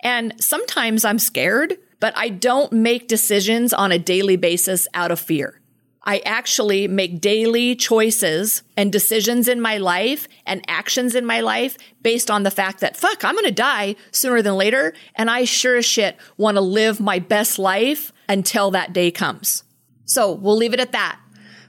And 0.00 0.34
sometimes 0.42 1.04
I'm 1.04 1.18
scared, 1.18 1.76
but 2.00 2.16
I 2.16 2.28
don't 2.28 2.72
make 2.72 3.08
decisions 3.08 3.72
on 3.72 3.92
a 3.92 3.98
daily 3.98 4.36
basis 4.36 4.86
out 4.94 5.10
of 5.10 5.18
fear. 5.18 5.60
I 6.04 6.22
actually 6.24 6.88
make 6.88 7.20
daily 7.20 7.76
choices 7.76 8.62
and 8.78 8.90
decisions 8.90 9.46
in 9.46 9.60
my 9.60 9.76
life 9.76 10.26
and 10.46 10.64
actions 10.66 11.14
in 11.14 11.26
my 11.26 11.40
life 11.40 11.76
based 12.00 12.30
on 12.30 12.44
the 12.44 12.50
fact 12.50 12.80
that 12.80 12.96
fuck, 12.96 13.24
I'm 13.24 13.34
going 13.34 13.44
to 13.44 13.50
die 13.50 13.96
sooner 14.10 14.40
than 14.40 14.54
later. 14.54 14.94
And 15.16 15.30
I 15.30 15.44
sure 15.44 15.76
as 15.76 15.84
shit 15.84 16.16
want 16.38 16.56
to 16.56 16.62
live 16.62 16.98
my 16.98 17.18
best 17.18 17.58
life 17.58 18.12
until 18.26 18.70
that 18.70 18.94
day 18.94 19.10
comes. 19.10 19.64
So 20.06 20.32
we'll 20.32 20.56
leave 20.56 20.72
it 20.72 20.80
at 20.80 20.92
that. 20.92 21.20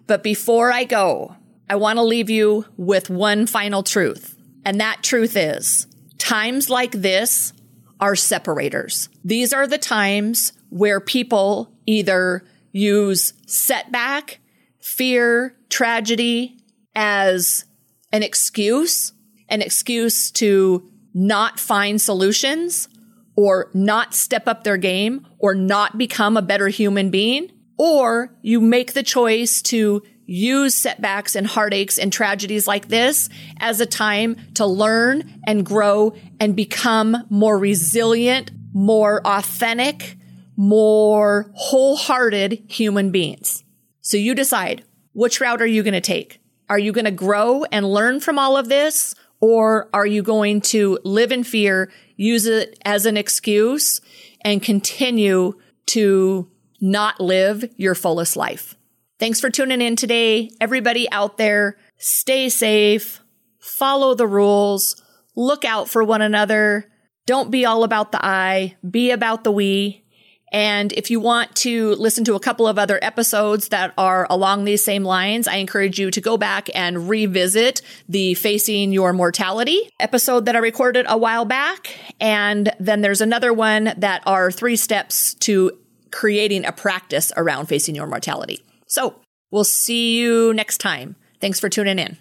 But 0.08 0.24
before 0.24 0.72
I 0.72 0.86
go, 0.86 1.36
I 1.70 1.76
want 1.76 1.98
to 1.98 2.04
leave 2.04 2.30
you 2.30 2.66
with 2.78 3.10
one 3.10 3.46
final 3.46 3.84
truth. 3.84 4.38
And 4.64 4.80
that 4.80 5.04
truth 5.04 5.36
is 5.36 5.86
times 6.18 6.70
like 6.70 6.92
this 6.94 7.52
are 8.00 8.16
separators. 8.16 9.10
These 9.24 9.54
are 9.54 9.68
the 9.68 9.78
times 9.78 10.54
where 10.70 11.00
people 11.00 11.74
either 11.86 12.44
use 12.72 13.34
setback, 13.46 14.40
fear, 14.80 15.56
tragedy 15.70 16.58
as 16.96 17.66
an 18.12 18.24
excuse, 18.24 19.14
an 19.50 19.62
excuse 19.62 20.32
to 20.32 20.90
not 21.14 21.60
find 21.60 22.02
solutions 22.02 22.88
or 23.36 23.70
not 23.74 24.14
step 24.14 24.48
up 24.48 24.64
their 24.64 24.78
game 24.78 25.26
or 25.38 25.56
not 25.56 25.98
become 25.98 26.38
a 26.38 26.42
better 26.42 26.68
human 26.68 27.10
being. 27.10 27.52
Or 27.78 28.36
you 28.42 28.60
make 28.60 28.94
the 28.94 29.04
choice 29.04 29.62
to 29.64 30.04
use 30.30 30.76
setbacks 30.76 31.36
and 31.36 31.48
heartaches 31.48 31.98
and 31.98 32.14
tragedies 32.14 32.68
like 32.68 32.88
this 32.88 33.30
as 33.60 33.82
a 33.82 33.86
time 33.86 34.36
to 34.54 34.66
learn 34.66 35.42
and 35.48 35.66
grow 35.66 36.14
and 36.40 36.56
become 36.56 37.18
more 37.30 37.58
resilient, 37.58 38.52
more 38.72 39.26
authentic, 39.26 40.16
more 40.56 41.52
wholehearted 41.56 42.64
human 42.68 43.10
beings. 43.10 43.64
So 44.02 44.18
you 44.18 44.36
decide 44.36 44.84
which 45.14 45.42
route 45.42 45.64
are 45.64 45.68
you 45.68 45.82
going 45.82 45.94
to 45.94 46.02
take? 46.02 46.40
Are 46.70 46.80
you 46.80 46.92
going 46.92 47.06
to 47.06 47.12
grow 47.12 47.64
and 47.72 47.92
learn 47.92 48.20
from 48.20 48.38
all 48.38 48.56
of 48.56 48.70
this? 48.70 49.16
Or 49.42 49.90
are 49.94 50.06
you 50.06 50.22
going 50.22 50.62
to 50.62 51.00
live 51.04 51.32
in 51.32 51.44
fear, 51.44 51.92
use 52.18 52.46
it 52.46 52.78
as 52.86 53.08
an 53.08 53.18
excuse 53.18 54.00
and 54.42 54.62
continue 54.62 55.54
to 55.88 56.52
not 56.82 57.20
live 57.20 57.68
your 57.78 57.96
fullest 57.96 58.36
life? 58.36 58.76
Thanks 59.20 59.42
for 59.42 59.50
tuning 59.50 59.82
in 59.82 59.98
today. 59.98 60.50
Everybody 60.62 61.12
out 61.12 61.38
there, 61.38 61.76
stay 61.98 62.48
safe, 62.48 63.20
follow 63.60 64.16
the 64.16 64.26
rules, 64.26 65.04
look 65.36 65.66
out 65.66 65.90
for 65.90 66.06
one 66.06 66.22
another. 66.22 66.90
Don't 67.26 67.52
be 67.52 67.66
all 67.66 67.84
about 67.84 68.14
the 68.14 68.26
I, 68.26 68.78
be 68.90 69.12
about 69.12 69.44
the 69.44 69.52
we. 69.52 70.06
And 70.54 70.94
if 70.94 71.12
you 71.12 71.20
want 71.20 71.54
to 71.58 71.96
listen 71.96 72.24
to 72.24 72.36
a 72.36 72.40
couple 72.40 72.66
of 72.66 72.80
other 72.80 72.98
episodes 73.02 73.68
that 73.68 73.94
are 73.98 74.26
along 74.30 74.64
these 74.64 74.86
same 74.86 75.04
lines, 75.04 75.50
I 75.50 75.56
encourage 75.56 76.00
you 76.00 76.12
to 76.12 76.22
go 76.22 76.38
back 76.38 76.70
and 76.74 77.10
revisit 77.10 77.82
the 78.08 78.36
Facing 78.36 78.94
Your 78.94 79.12
Mortality 79.12 79.90
episode 80.00 80.46
that 80.46 80.56
I 80.56 80.60
recorded 80.60 81.06
a 81.10 81.18
while 81.18 81.44
back. 81.44 81.94
And 82.22 82.72
then 82.80 83.02
there's 83.02 83.22
another 83.22 83.52
one 83.52 83.94
that 83.98 84.24
are 84.26 84.50
three 84.50 84.78
steps 84.78 85.34
to 85.36 85.78
creating 86.10 86.64
a 86.64 86.72
practice 86.72 87.34
around 87.36 87.66
facing 87.66 87.96
your 87.96 88.08
mortality. 88.08 88.64
So 88.90 89.16
we'll 89.52 89.64
see 89.64 90.20
you 90.20 90.54
next 90.54 90.80
time. 90.80 91.16
Thanks 91.40 91.60
for 91.60 91.70
tuning 91.70 92.00
in. 92.00 92.18